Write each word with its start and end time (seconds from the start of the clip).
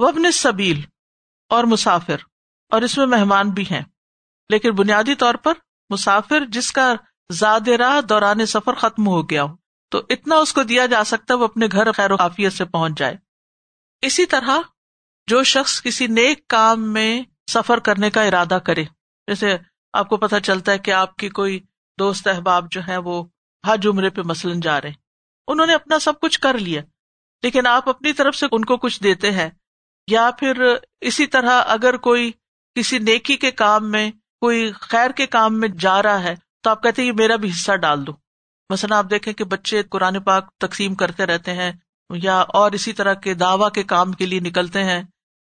وبن 0.00 0.30
سبیل 0.32 0.80
اور 1.50 1.64
مسافر، 1.64 2.16
اور 2.72 2.82
اس 2.82 2.96
میں 2.98 3.06
مہمان 3.06 3.50
بھی 3.50 3.64
ہیں۔ 3.70 3.82
لیکن 4.50 4.70
بنیادی 4.70 5.14
طور 5.14 5.34
پر 5.34 5.52
مسافر 5.90 6.44
جس 6.48 6.72
کا 6.72 6.94
زیادہ 7.30 7.70
راہ 7.70 8.00
دوران 8.00 8.46
سفر 8.46 8.74
ختم 8.74 9.06
ہو 9.06 9.22
گیا 9.30 9.42
ہو، 9.42 9.54
تو 9.92 10.02
اتنا 10.08 10.36
اس 10.36 10.52
کو 10.52 10.62
دیا 10.62 10.86
جا 10.86 11.04
سکتا 11.04 11.34
ہے 11.34 11.38
وہ 11.38 11.44
اپنے 11.44 11.66
گھر 11.72 11.92
خیر 11.92 12.10
و 12.10 12.14
حافیت 12.14 12.52
سے 12.52 12.64
پہنچ 12.64 12.98
جائے۔ 12.98 13.16
اسی 14.02 14.26
طرح 14.26 14.58
جو 15.26 15.42
شخص 15.42 15.82
کسی 15.82 16.06
نیک 16.06 16.46
کام 16.48 16.92
میں 16.92 17.22
سفر 17.50 17.78
کرنے 17.78 18.10
کا 18.10 18.22
ارادہ 18.22 18.58
کرے، 18.64 18.84
جیسے 19.28 19.56
آپ 19.92 20.08
کو 20.08 20.16
پتا 20.16 20.40
چلتا 20.40 20.72
ہے 20.72 20.78
کہ 20.78 20.90
آپ 20.90 21.16
کی 21.16 21.28
کوئی 21.28 21.60
دوست 21.98 22.28
احباب 22.28 22.70
جو 22.70 22.80
ہے 22.88 22.96
وہ 22.96 23.24
حج 23.64 23.86
عمرے 23.86 24.10
پہ 24.10 24.22
مثلاً 24.24 24.60
جا 24.60 24.80
رہے 24.80 24.92
انہوں 25.48 25.66
نے 25.66 25.74
اپنا 25.74 25.98
سب 25.98 26.20
کچھ 26.20 26.40
کر 26.40 26.58
لیا، 26.58 26.82
لیکن 27.42 27.66
آپ 27.66 27.88
اپنی 27.88 28.12
طرف 28.12 28.36
سے 28.36 28.46
ان 28.52 28.64
کو 28.64 28.76
کچھ 28.76 29.02
دیتے 29.02 29.30
ہیں۔ 29.30 29.50
یا 30.10 30.30
پھر 30.38 30.74
اسی 31.00 31.26
طرح 31.26 31.62
اگر 31.66 31.96
کوئی 31.96 32.30
کسی 32.74 32.98
نیکی 32.98 33.36
کے 33.36 33.50
کام 33.50 33.90
میں، 33.90 34.10
کوئی 34.40 34.72
خیر 34.72 35.10
کے 35.10 35.26
کام 35.26 35.60
میں 35.60 35.68
جا 35.68 36.02
رہا 36.02 36.22
ہے، 36.22 36.34
تو 36.62 36.70
آپ 36.70 36.82
کہتے 36.82 37.02
ہیں، 37.02 37.08
یہ 37.08 37.12
میرا 37.12 37.36
بھی 37.36 37.50
حصہ 37.50 37.72
ڈال 37.72 38.06
دو۔ 38.06 38.12
مثلاً 38.70 38.98
آپ 38.98 39.06
دیکھیں 39.10 39.32
کہ 39.32 39.44
بچے 39.44 39.82
قرآن 39.82 40.22
پاک 40.22 40.50
تقسیم 40.58 40.94
کرتے 40.94 41.26
رہتے 41.26 41.52
ہیں 41.52 41.72
یا 42.14 42.40
اور 42.40 42.72
اسی 42.72 42.92
طرح 42.92 43.14
کے 43.14 43.34
دعوی 43.34 43.70
کے 43.74 43.82
کام 43.82 44.12
کے 44.12 44.26
لیے 44.26 44.40
نکلتے 44.40 44.84
ہیں۔ 44.84 45.02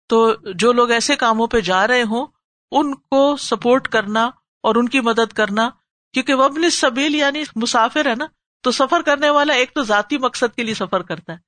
تو 0.09 0.35
جو 0.55 0.73
لوگ 0.73 0.91
ایسے 0.91 1.17
کاموں 1.17 1.47
پہ 1.47 1.61
جا 1.61 1.87
رہے 1.87 2.03
ہوں، 2.03 2.27
ان 2.71 2.95
کو 2.95 3.37
سپورٹ 3.37 3.89
کرنا 3.89 4.31
اور 4.63 4.75
ان 4.75 4.89
کی 4.89 5.01
مدد 5.01 5.33
کرنا، 5.33 5.71
کیونکہ 6.13 6.35
وہ 6.35 6.43
اپنی 6.43 6.71
سبیل 6.71 7.15
یعنی 7.15 7.45
مسافر 7.57 8.07
ہے 8.07 8.15
نا، 8.15 8.27
تو 8.61 8.71
سفر 8.71 9.03
کرنے 9.03 9.31
والا 9.31 9.53
ایک 9.53 9.75
تو 9.75 9.83
ذاتی 9.83 10.19
مقصد 10.19 10.57
کے 10.57 10.63
لیے 10.63 10.75
سفر 10.75 11.03
کرتا 11.03 11.33
ہے۔ 11.33 11.39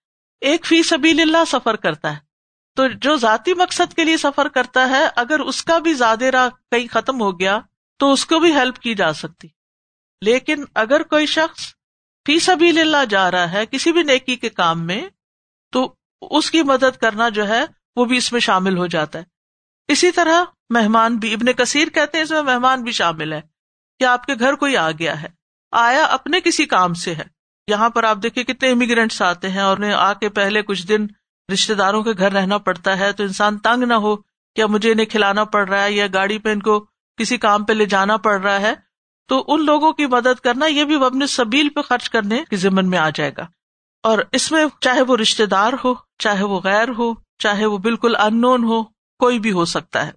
ایک 0.40 0.66
فی 0.66 0.82
سبیل 0.82 1.20
اللہ 1.20 1.44
سفر 1.46 1.76
کرتا 1.76 2.16
ہے۔ 2.16 2.27
تو 2.78 2.88
جو 2.88 3.16
ذاتی 3.16 3.54
مقصد 3.54 3.94
کے 3.94 4.04
لیے 4.04 4.16
سفر 4.16 4.48
کرتا 4.48 4.88
ہے، 4.88 5.08
اگر 5.16 5.40
اس 5.40 5.64
کا 5.64 5.78
بھی 5.78 5.94
زیادہ 5.94 6.24
راہ 6.24 6.48
کہیں 6.48 6.86
ختم 6.90 7.20
ہو 7.20 7.40
گیا، 7.40 7.60
تو 7.98 8.12
اس 8.12 8.26
کو 8.26 8.38
بھی 8.38 8.54
ہیلپ 8.54 8.78
کی 8.78 8.94
جا 8.94 9.12
سکتی۔ 9.12 9.48
لیکن 10.22 10.64
اگر 10.74 11.02
کوئی 11.02 11.26
شخص 11.26 11.66
فی 12.26 12.38
سبیل 12.38 12.78
اللہ 12.78 13.04
جا 13.10 13.30
رہا 13.30 13.52
ہے، 13.52 13.66
کسی 13.66 13.92
بھی 13.92 14.02
نیکی 14.02 14.36
کے 14.36 14.48
کام 14.48 14.86
میں، 14.86 15.08
تو 15.72 15.94
اس 16.22 16.50
کی 16.50 16.62
مدد 16.62 16.96
کرنا 16.96 17.28
جو 17.28 17.48
ہے، 17.48 17.64
وہ 17.96 18.04
بھی 18.04 18.16
اس 18.16 18.32
میں 18.32 18.40
شامل 18.40 18.78
ہو 18.78 18.86
جاتا 18.86 19.18
ہے۔ 19.18 19.24
اسی 19.88 20.10
طرح 20.10 20.44
مہمان 20.70 21.16
بھی، 21.16 21.34
ابن 21.34 21.52
کثیر 21.52 21.88
کہتے 21.88 22.18
ہیں 22.18 22.24
اس 22.24 22.30
میں 22.30 22.42
مہمان 22.42 22.82
بھی 22.82 22.92
شامل 22.92 23.32
ہے 23.32 23.40
کہ 23.98 24.04
آپ 24.04 24.26
کے 24.26 24.34
گھر 24.38 24.54
کوئی 24.54 24.76
آ 24.76 24.90
گیا 24.90 25.22
ہے، 25.22 25.28
آیا 25.72 26.04
اپنے 26.04 26.40
کسی 26.40 26.66
کام 26.66 26.94
سے 26.94 27.14
ہے۔ 27.14 27.24
یہاں 27.68 27.90
پر 27.90 28.04
آپ 28.04 28.18
دیکھیں 28.22 28.44
کتنے 28.44 28.70
امیگرینٹس 28.70 29.22
آتے 29.22 29.48
ہیں 29.48 29.60
اور 29.60 29.78
آ 29.94 30.12
کے 30.12 30.28
پہلے 30.28 30.62
کچھ 30.62 30.86
دن 30.86 31.06
رشتے 31.52 31.74
داروں 31.74 32.02
کے 32.02 32.10
گھر 32.18 32.32
رہنا 32.32 32.58
پڑتا 32.58 32.98
ہے 32.98 33.12
تو 33.12 33.22
انسان 33.22 33.58
تنگ 33.58 33.82
نہ 33.82 33.94
ہو 33.94 34.16
کیا 34.54 34.66
مجھے 34.66 34.92
انہیں 34.92 35.06
کھلانا 35.06 35.44
پڑ 35.44 35.68
رہا 35.68 35.82
ہے 35.82 35.92
یا 35.92 36.06
گاڑی 36.12 36.38
پہ 36.38 36.52
ان 36.52 36.60
کو 36.60 36.86
کسی 37.16 37.36
کام 37.36 37.64
پہ 37.64 37.72
لے 37.72 37.84
جانا 37.84 38.16
پڑ 38.16 38.40
رہا 38.40 38.60
ہے، 38.60 38.74
تو 39.28 39.44
ان 39.48 39.64
لوگوں 39.64 39.92
کی 39.92 40.06
مدد 40.06 40.40
کرنا 40.40 40.66
یہ 40.66 40.84
بھی 40.84 41.04
اپنے 41.04 41.26
سبیل 41.26 41.68
پہ 41.68 41.82
خرچ 41.82 42.10
کرنے 42.10 42.44
کے 42.50 42.56
ذمن 42.56 42.90
میں 42.90 42.98
آ 42.98 43.08
جائے 43.14 43.32
گا۔ 43.36 43.46
اور 44.02 44.18
اس 44.32 44.52
میں 44.52 44.64
چاہے 44.80 45.02
وہ 45.02 45.16
رشتے 45.16 45.46
دار 45.46 45.72
ہو، 45.84 45.94
چاہے 46.18 46.44
وہ 46.44 46.60
غیر 46.64 46.88
ہو، 46.98 47.14
چاہے 47.38 47.66
وہ 47.66 47.78
بالکل 47.78 48.16
ان 48.16 48.40
نون 48.40 48.64
ہو، 48.64 48.82
کوئی 49.18 49.38
بھی 49.38 49.52
ہو 49.52 49.64
سکتا 49.64 50.06
ہے۔ 50.06 50.12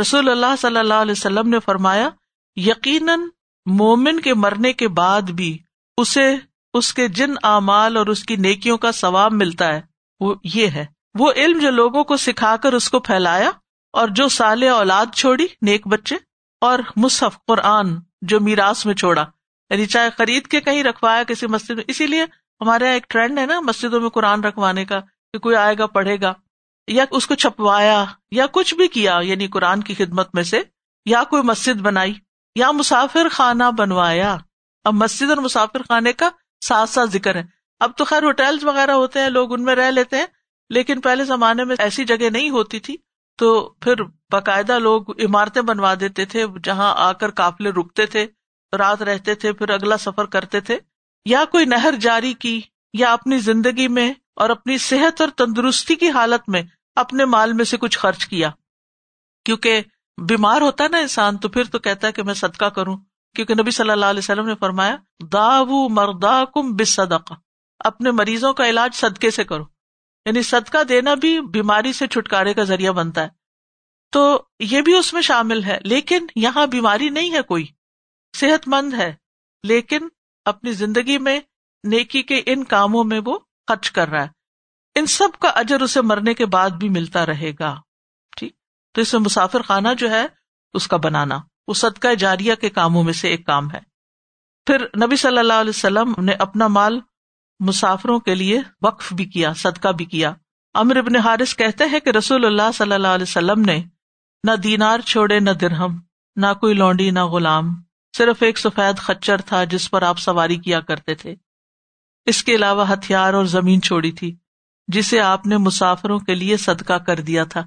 رسول 0.00 0.28
اللہ 0.28 0.56
صلی 0.58 0.76
اللہ 0.76 0.94
علیہ 0.94 1.12
وسلم 1.12 1.48
نے 1.48 1.58
فرمایا، 1.64 2.08
یقیناً 2.56 3.20
مومن 3.66 4.20
کے 4.20 4.34
مرنے 4.34 4.72
کے 4.72 4.88
بعد 4.88 5.22
بھی 5.22 5.58
اسے، 5.96 6.36
اس 6.74 6.94
کے 6.94 7.08
جن 7.08 7.34
اعمال 7.42 7.96
اور 7.96 8.06
اس 8.06 8.22
کی 8.22 8.36
نیکیوں 8.36 8.78
کا 8.78 8.92
ثواب 8.92 9.32
ملتا 9.32 9.74
ہے۔ 9.74 9.89
وہ 10.20 10.34
یہ 10.44 10.66
ہے، 10.66 10.86
وہ 11.18 11.32
علم 11.32 11.58
جو 11.58 11.70
لوگوں 11.70 12.04
کو 12.04 12.16
سکھا 12.16 12.56
کر 12.56 12.72
اس 12.72 12.90
کو 12.90 13.00
پھیلایا 13.00 13.50
اور 13.92 14.08
جو 14.08 14.28
سال 14.28 14.62
اولاد 14.62 15.06
چھوڑی، 15.14 15.46
نیک 15.62 15.86
بچے، 15.86 16.16
اور 16.60 16.78
مصحف، 16.96 17.38
قرآن 17.46 17.96
جو 18.22 18.40
میراث 18.40 18.86
میں 18.86 18.94
چھوڑا۔ 18.94 19.24
یعنی 19.70 19.86
چاہے 19.86 20.08
خرید 20.18 20.46
کے 20.46 20.60
کہیں 20.60 20.82
رکھوایا، 20.82 21.22
کسی 21.22 21.46
مسجد 21.46 21.70
میں۔ 21.70 21.84
اسی 21.88 22.06
لیے 22.06 22.22
ہمارے 22.60 22.84
یہاں 22.84 22.94
ایک 22.94 23.06
ٹرینڈ 23.08 23.38
ہے 23.38 23.46
نا، 23.46 23.60
مسجدوں 23.60 24.00
میں 24.00 24.08
قرآن 24.08 24.44
رکھوانے 24.44 24.84
کا، 24.84 25.00
کہ 25.00 25.38
کوئی 25.38 25.56
آئے 25.56 25.78
گا، 25.78 25.86
پڑھے 25.86 26.20
گا، 26.20 26.32
یا 26.88 27.04
اس 27.10 27.26
کو 27.26 27.34
چھپوایا، 27.34 28.04
یا 28.30 28.46
کچھ 28.52 28.74
بھی 28.74 28.88
کیا 28.88 29.18
یعنی 29.22 29.46
قرآن 29.46 29.80
کی 29.80 29.94
خدمت 29.94 30.34
میں 30.34 30.42
سے، 30.42 30.62
یا 31.06 31.24
کوئی 31.24 31.42
مسجد 31.42 31.80
بنائی، 31.80 32.14
یا 32.54 32.70
مسافر 32.70 33.28
خانہ 33.30 33.64
بنوایا۔ 33.78 34.36
اب 34.84 34.94
مسجد 34.94 35.28
اور 35.28 35.36
مسافر 35.36 35.82
خانے 35.82 36.12
کا 36.12 36.28
ساتھ 36.68 36.90
ساتھ 36.90 37.10
ذکر 37.10 37.34
ہے۔ 37.34 37.59
اب 37.80 37.90
تو 37.96 38.04
خیر 38.04 38.22
ہوٹل 38.22 38.58
وغیرہ 38.62 38.90
ہوتے 38.90 39.20
ہیں، 39.20 39.30
لوگ 39.30 39.52
ان 39.52 39.64
میں 39.64 39.74
رہ 39.74 39.90
لیتے 39.90 40.16
ہیں، 40.16 40.26
لیکن 40.70 41.00
پہلے 41.00 41.24
زمانے 41.24 41.64
میں 41.64 41.76
ایسی 41.78 42.04
جگہ 42.04 42.30
نہیں 42.30 42.50
ہوتی 42.50 42.80
تھی۔ 42.80 42.96
تو 43.38 43.74
پھر 43.80 43.94
باقاعدہ 44.02 44.78
لوگ 44.78 45.24
عمارتیں 45.24 45.62
بنوا 45.62 45.94
دیتے 46.00 46.24
تھے، 46.24 46.46
جہاں 46.64 46.94
آ 46.96 47.12
کر 47.12 47.30
کافلے 47.30 47.70
رکتے 47.70 48.06
تھے، 48.06 48.26
رات 48.78 49.02
رہتے 49.02 49.34
تھے، 49.34 49.52
پھر 49.52 49.70
اگلا 49.70 49.96
سفر 49.96 50.24
کرتے 50.24 50.60
تھے۔ 50.60 50.78
یا 51.24 51.44
کوئی 51.44 51.64
نہر 51.64 51.94
جاری 52.00 52.32
کی، 52.32 52.60
یا 52.92 53.12
اپنی 53.12 53.38
زندگی 53.38 53.88
میں 53.88 54.14
اور 54.36 54.50
اپنی 54.50 54.78
صحت 54.78 55.20
اور 55.20 55.28
تندرستی 55.28 55.94
کی 55.94 56.10
حالت 56.10 56.48
میں 56.48 56.62
اپنے 56.94 57.24
مال 57.24 57.52
میں 57.52 57.64
سے 57.64 57.76
کچھ 57.76 57.98
خرچ 57.98 58.26
کیا۔ 58.26 58.50
کیونکہ 59.44 59.80
بیمار 60.18 60.60
ہوتا 60.60 60.84
ہے 60.84 60.88
نا 60.88 60.98
انسان، 60.98 61.36
تو 61.36 61.48
پھر 61.48 61.64
تو 61.64 61.78
کہتا 61.78 62.06
ہے 62.06 62.12
کہ 62.12 62.22
میں 62.22 62.34
صدقہ 62.34 62.64
کروں۔ 62.64 62.96
کیونکہ 63.36 63.54
نبی 63.54 63.70
صلی 63.70 63.90
اللہ 63.90 64.06
علیہ 64.06 64.18
وسلم 64.18 64.46
نے 64.46 64.54
فرمایا 64.54 64.96
داو 65.32 65.88
مردا 65.88 66.44
کم 66.44 66.76
بس 66.76 67.00
اپنے 67.84 68.10
مریضوں 68.10 68.52
کا 68.52 68.68
علاج 68.68 68.94
صدقے 68.94 69.30
سے 69.30 69.44
کرو۔ 69.44 69.64
یعنی 70.26 70.42
صدقہ 70.42 70.82
دینا 70.82 71.14
بھی 71.14 71.40
بیماری 71.40 71.92
سے 71.92 72.06
چھٹکارے 72.06 72.54
کا 72.54 72.62
ذریعہ 72.62 72.92
بنتا 72.92 73.22
ہے۔ 73.22 73.28
تو 74.12 74.42
یہ 74.58 74.80
بھی 74.80 74.94
اس 74.94 75.12
میں 75.12 75.22
شامل 75.22 75.64
ہے۔ 75.64 75.78
لیکن 75.84 76.26
یہاں 76.36 76.66
بیماری 76.66 77.08
نہیں 77.08 77.32
ہے 77.32 77.42
کوئی۔ 77.42 77.66
صحت 78.36 78.68
مند 78.68 78.94
ہے۔ 78.94 79.14
لیکن 79.62 80.08
اپنی 80.44 80.72
زندگی 80.72 81.18
میں 81.18 81.40
نیکی 81.84 82.22
کے 82.22 82.42
ان 82.46 82.64
کاموں 82.64 83.04
میں 83.04 83.20
وہ 83.24 83.38
خرچ 83.68 83.90
کر 83.90 84.08
رہا 84.08 84.22
ہے۔ 84.22 84.28
ان 84.94 85.06
سب 85.06 85.28
کا 85.40 85.48
اجر 85.48 85.80
اسے 85.80 86.00
مرنے 86.00 86.34
کے 86.34 86.46
بعد 86.46 86.70
بھی 86.70 86.88
ملتا 86.88 87.26
رہے 87.26 87.52
گا۔ 87.58 87.80
ٹھیک۔ 88.36 88.54
تو 88.94 89.00
اس 89.00 89.12
میں 89.12 89.20
مسافر 89.20 89.62
خانہ 89.62 89.88
جو 89.98 90.10
ہے، 90.10 90.26
اس 90.74 90.88
کا 90.88 90.96
بنانا۔ 90.96 91.38
وہ 91.68 91.74
صدقہ 91.74 92.14
جاریہ 92.14 92.54
کے 92.54 92.70
کاموں 92.70 93.04
میں 93.04 93.12
سے 93.12 93.28
ایک 93.28 93.46
کام 93.46 93.70
ہے۔ 93.70 93.80
پھر 94.66 94.84
نبی 95.06 95.16
صلی 95.16 95.38
اللہ 95.38 95.52
علیہ 95.52 95.70
وسلم 95.70 96.14
نے 96.24 96.32
اپنا 96.32 96.66
مال 96.66 97.00
مسافروں 97.60 98.20
کے 98.20 98.34
لیے 98.34 98.60
وقف 98.82 99.12
بھی 99.12 99.24
کیا، 99.24 99.52
صدقہ 99.54 99.88
بھی 99.88 100.04
کیا۔ 100.04 100.34
امر 100.74 100.96
ابن 100.96 101.16
حارث 101.16 101.56
کہتے 101.56 101.84
ہیں 101.84 102.00
کہ 102.00 102.10
رسول 102.10 102.44
اللہ 102.44 102.72
صلی 102.74 102.92
اللہ 102.92 103.08
علیہ 103.08 103.22
وسلم 103.22 103.60
نے 103.60 103.82
نہ 104.44 104.56
دینار 104.56 105.00
چھوڑے، 105.00 105.40
نہ 105.40 105.50
درہم، 105.50 105.98
نہ 106.36 106.46
کوئی 106.60 106.74
لونڈی، 106.74 107.10
نہ 107.10 107.24
غلام، 107.24 107.82
صرف 108.16 108.42
ایک 108.42 108.58
سفید 108.58 108.98
خچر 108.98 109.40
تھا 109.40 109.64
جس 109.64 109.90
پر 109.90 110.02
آپ 110.02 110.18
سواری 110.18 110.56
کیا 110.56 110.80
کرتے 110.80 111.14
تھے۔ 111.14 111.34
اس 112.26 112.44
کے 112.44 112.54
علاوہ 112.54 112.92
ہتھیار 112.92 113.34
اور 113.34 113.44
زمین 113.44 113.82
چھوڑی 113.82 114.12
تھی، 114.12 114.36
جسے 114.88 115.20
آپ 115.20 115.46
نے 115.46 115.56
مسافروں 115.56 116.18
کے 116.18 116.34
لیے 116.34 116.56
صدقہ 116.56 116.98
کر 116.98 117.20
دیا 117.20 117.44
تھا۔ 117.44 117.62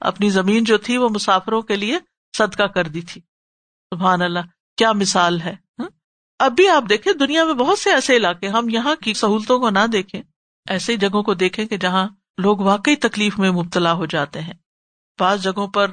اپنی 0.00 0.30
زمین 0.30 0.64
جو 0.64 0.78
تھی 0.78 0.96
وہ 0.96 1.08
مسافروں 1.08 1.62
کے 1.62 1.76
لیے 1.76 1.98
صدقہ 2.36 2.62
کر 2.62 2.88
دی 2.88 3.00
تھی۔ 3.00 3.20
سبحان 3.90 4.22
اللہ، 4.22 4.40
کیا 4.76 4.92
مثال 4.92 5.40
ہے 5.40 5.56
اب 6.38 6.52
بھی 6.52 6.68
آپ 6.68 6.84
دیکھیں، 6.88 7.12
دنیا 7.12 7.44
میں 7.44 7.54
بہت 7.54 7.78
سے 7.78 7.90
ایسے 7.90 8.16
علاقے 8.16 8.48
ہم 8.48 8.68
یہاں 8.68 8.94
کی 8.94 9.14
سہولتوں 9.14 9.58
کو 9.58 9.70
نہ 9.70 9.86
دیکھیں 9.92 10.22
ایسے 10.68 10.96
جگہوں 10.96 11.22
کو 11.22 11.34
دیکھیں 11.34 11.66
کہ 11.66 11.76
جہاں 11.76 12.08
لوگ 12.38 12.58
واقعی 12.58 12.96
تکلیف 12.96 13.38
میں 13.38 13.50
مبتلا 13.50 13.92
ہو 13.92 14.06
جاتے 14.06 14.40
ہیں۔ 14.40 14.54
بعض 15.20 15.42
جگہوں 15.42 15.68
پر 15.68 15.90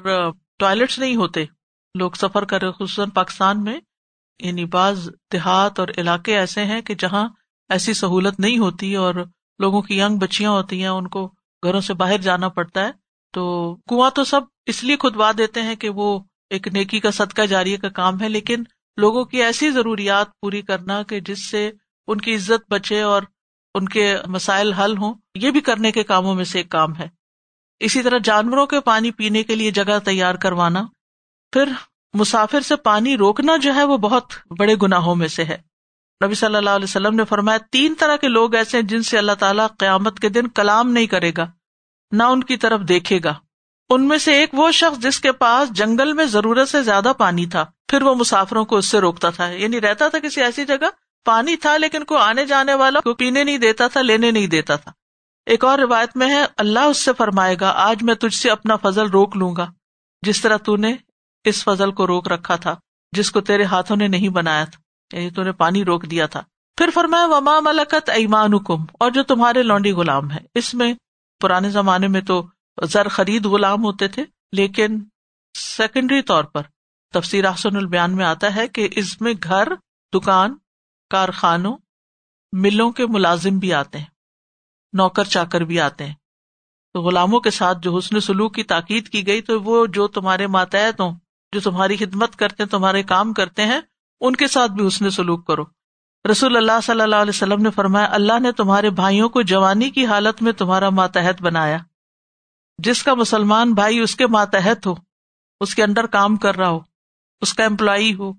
ٹوائلٹس 0.60 1.00
نہیں 1.00 1.16
ہوتے۔ 1.16 1.46
لوگ 1.96 2.12
سفر 2.12 2.46
کر 2.46 2.62
رہے 2.62 2.72
خصوصاً 2.72 3.10
پاکستان 3.10 3.64
میں۔ 3.64 3.80
یعنی 4.40 4.66
بعض 4.66 5.10
دیہات 5.34 5.80
اور 5.80 5.88
علاقے 5.98 6.38
ایسے 6.38 6.66
ہیں 6.66 6.82
کہ 6.82 6.96
جہاں 6.96 7.30
ایسی 7.70 7.94
سہولت 7.94 8.40
نہیں 8.40 8.58
ہوتی 8.58 8.96
اور 8.96 9.16
لوگوں 9.60 9.82
کی 9.82 10.00
ینگ 10.00 10.18
بچیاں 10.18 10.52
ہوتی 10.52 10.82
ہیں، 10.82 10.88
ان 10.88 11.08
کو 11.08 11.28
گھروں 11.64 11.82
سے 11.82 11.94
باہر 11.94 12.18
جانا 12.18 12.50
پڑتا 12.50 12.86
ہے۔ 12.86 12.92
تو 13.34 13.76
کنواں 13.76 14.10
تو 14.10 14.24
سب 14.24 14.42
اس 14.66 14.84
لیے 14.84 14.98
کھدوا 14.98 15.32
دیتے 15.38 15.62
ہیں 15.62 15.76
کہ 15.76 15.90
وہ 15.90 16.20
ایک 16.50 16.68
نیکی 16.68 17.00
کا 17.00 17.12
صدقہ 17.12 17.42
جاری 17.42 17.78
کا 17.78 17.90
کام 17.90 18.22
ہے، 18.22 18.30
لیکن 18.30 18.64
لوگوں 18.98 19.26
کی 19.26 19.44
ایسی 19.44 19.72
ضروریات 19.72 20.28
پوری 20.42 20.62
کرنا 20.62 21.04
کہ 21.04 21.20
جس 21.20 21.50
سے 21.50 21.72
ان 22.08 22.22
کی 22.22 22.36
عزت 22.36 22.72
بچے 22.72 23.02
اور 23.02 23.24
ان 23.76 23.90
کے 23.90 24.18
مسائل 24.28 24.74
حل 24.74 24.98
ہوں، 24.98 25.14
یہ 25.36 25.52
بھی 25.52 25.62
کرنے 25.62 25.92
کے 25.92 26.04
کاموں 26.04 26.36
میں 26.36 26.44
سے 26.44 26.60
ایک 26.60 26.70
کام 26.70 26.96
ہے۔ 26.96 27.08
اسی 27.80 28.02
طرح 28.02 28.18
جانوروں 28.24 28.66
کے 28.66 28.80
پانی 28.80 29.12
پینے 29.12 29.44
کے 29.44 29.56
لیے 29.56 29.72
جگہ 29.72 30.00
تیار 30.06 30.36
کروانا۔ 30.36 30.84
پھر 31.52 31.70
مسافر 32.14 32.62
سے 32.62 32.76
پانی 32.76 33.18
روکنا 33.18 33.58
جو 33.58 33.76
ہے 33.76 33.84
وہ 33.84 33.98
بہت 33.98 34.34
بڑے 34.60 34.76
گناہوں 34.82 35.16
میں 35.16 35.28
سے 35.28 35.46
ہے۔ 35.46 35.58
نبی 36.26 36.34
صلی 36.34 36.56
اللہ 36.56 36.70
علیہ 36.70 36.84
وسلم 36.84 37.16
نے 37.16 37.26
فرمایا، 37.26 37.58
تین 37.72 37.94
طرح 38.00 38.16
کے 38.16 38.28
لوگ 38.28 38.56
ایسے 38.56 38.78
ہیں 38.78 38.86
جن 38.86 39.04
سے 39.04 39.18
اللہ 39.18 39.32
تعالیٰ 39.40 39.68
قیامت 39.80 40.20
کے 40.20 40.30
دن 40.30 40.48
کلام 40.48 40.92
نہیں 40.92 41.08
کرے 41.08 41.32
گا، 41.38 41.48
نہ 42.12 42.24
ان 42.24 42.44
کی 42.44 42.58
طرف 42.58 42.82
دیکھے 42.82 43.20
گا۔ 43.24 43.34
ان 43.90 44.08
میں 44.08 44.18
سے 44.18 44.34
ایک 44.34 44.50
وہ 44.54 44.72
شخص 44.72 45.02
جس 45.02 45.20
کے 45.20 45.32
پاس 45.32 45.70
جنگل 45.70 46.14
میں 46.14 46.26
ضرورت 46.26 46.70
سے 46.70 46.84
زیادہ 46.84 47.12
پانی 47.18 47.46
تھا۔ 47.46 47.66
پھر 47.92 48.02
وہ 48.02 48.16
مسافروں 48.16 48.66
کو 48.66 48.78
اس 48.78 48.86
سے 48.86 49.00
روکتا 49.00 49.30
تھا۔ 49.30 49.48
یعنی 49.48 49.82
رہتا 49.82 50.08
تھا 50.08 50.20
کسی 50.20 50.42
ایسی 50.42 50.66
جگہ، 50.66 50.88
پانی 51.26 51.56
تھا 51.56 51.78
لیکن 51.78 52.04
کوئی 52.04 52.22
آنے 52.22 52.46
جانے 52.46 52.74
والا 52.74 53.00
کو 53.00 53.14
پینے 53.14 53.44
نہیں 53.44 53.58
دیتا 53.58 53.88
تھا، 53.88 54.02
لینے 54.02 54.32
نہیں 54.32 54.48
دیتا 54.48 54.76
تھا۔ 54.76 54.92
ایک 55.46 55.66
اور 55.66 55.80
روایت 55.80 56.18
میں 56.18 56.30
ہے، 56.30 56.46
اللہ 56.58 56.80
اس 56.80 56.98
سے 56.98 57.12
فرمائے 57.18 57.56
گا، 57.62 57.70
آج 57.76 58.04
میں 58.04 58.16
تجھ 58.16 58.36
سے 58.36 58.50
اپنا 58.50 58.76
فضل 58.76 59.06
روک 59.10 59.38
لوں 59.38 59.56
گا۔ 59.56 59.72
جس 60.22 60.42
طرح 60.42 60.58
تو 60.58 60.76
نے 60.76 60.96
اس 61.44 61.64
فضل 61.64 61.92
کو 61.92 62.08
روک 62.08 62.28
رکھا 62.28 62.56
تھا، 62.56 62.76
جس 63.12 63.32
کو 63.32 63.42
تیرے 63.42 63.64
ہاتھوں 63.64 63.98
نے 63.98 64.08
نہیں 64.08 64.30
بنایا 64.30 64.66
تھا۔ 64.66 65.18
یعنی 65.18 65.30
تو 65.30 65.44
نے 65.44 65.52
پانی 65.52 65.86
روک 65.86 66.06
دیا 66.06 66.26
تھا۔ 66.26 66.42
پھر 66.78 66.90
فرمایا، 66.94 67.26
وما 67.26 67.60
ملکت 67.60 68.10
ایمان 68.10 68.54
حکم 68.54 68.86
اور 69.00 69.12
جو 69.12 69.24
تمہارے 69.24 69.64
لونڈی 69.64 69.92
غلام 69.92 70.32
ہے 70.32 70.40
اس 70.56 70.74
میں، 70.74 70.94
پرانے 71.42 71.70
زمانے 71.70 72.08
میں 72.08 72.22
تو 72.22 72.48
زر 72.84 73.08
خرید 73.08 73.46
غلام 73.46 73.84
ہوتے 73.84 74.08
تھے، 74.08 74.24
لیکن 74.52 75.04
سیکنڈری 75.58 76.22
طور 76.22 76.44
پر 76.44 76.62
تفسیر 77.14 77.46
احسن 77.46 77.76
البیان 77.76 78.16
میں 78.16 78.26
آتا 78.26 78.56
ہے 78.56 78.68
کہ 78.68 78.88
اس 78.92 79.22
میں 79.22 79.34
گھر، 79.44 79.68
دکان، 80.14 80.56
کارخانوں، 81.12 81.78
ملوں 82.54 82.92
کے 82.92 83.08
ملازم 83.08 83.58
بھی 83.60 83.74
آتے 83.74 83.98
ہیں، 83.98 84.06
نوکر 84.94 85.24
چاکر 85.24 85.62
بھی 85.62 85.80
آتے 85.80 86.06
ہیں۔ 86.06 86.14
تو 86.94 87.02
غلاموں 87.02 87.40
کے 87.40 87.52
ساتھ 87.52 87.78
جو 87.82 87.98
حسن 87.98 88.20
سلوک 88.20 88.56
کی 88.56 88.64
تاکید 88.64 89.10
کی 89.10 89.28
گئی 89.28 89.42
تو 89.42 89.62
وہ 89.62 89.86
جو 89.86 90.08
تمہارے 90.08 90.48
ماتحت 90.48 91.02
ہوں 91.02 91.16
جو 91.54 91.60
تمہاری 91.60 91.98
خدمت 91.98 92.36
کرتے 92.36 92.64
ہیں، 92.64 92.70
تمہارے 92.70 93.04
کام 93.04 93.34
کرتے 93.34 93.66
ہیں، 93.66 93.80
ان 94.22 94.36
کے 94.36 94.48
ساتھ 94.48 94.72
بھی 94.72 94.88
حسن 94.88 95.10
سلوک 95.10 95.48
کرو۔ 95.48 95.64
رسول 96.32 96.58
اللہ 96.58 96.80
صلی 96.84 97.02
اللہ 97.02 97.16
علیہ 97.16 97.36
وسلم 97.36 97.62
نے 97.62 97.72
فرمایا، 97.72 98.08
اللہ 98.12 98.40
نے 98.40 98.52
تمہارے 98.52 98.90
بھائیوں 98.90 99.30
کو 99.30 99.42
جوانی 99.42 99.90
کی 99.90 100.06
حالت 100.06 100.42
میں 100.42 100.52
تمہارا 100.52 100.90
ماتحت 100.90 101.42
بنایا۔ 101.42 101.78
جس 102.78 103.04
کا 103.04 103.14
مسلمان 103.14 103.74
بھائی 103.74 104.00
اس 104.00 104.16
کے 104.16 104.28
ماتحت 104.28 104.88
ہو، 104.88 104.96
اس 105.60 105.76
کے 105.76 105.84
اندر 105.84 106.06
کام 106.06 106.36
کر 106.36 106.56
رہا 106.56 106.70
ہو 106.70 106.91
اس 107.42 107.54
کا 107.54 107.66
امپلائی 107.66 108.14
ہو۔ 108.14 108.32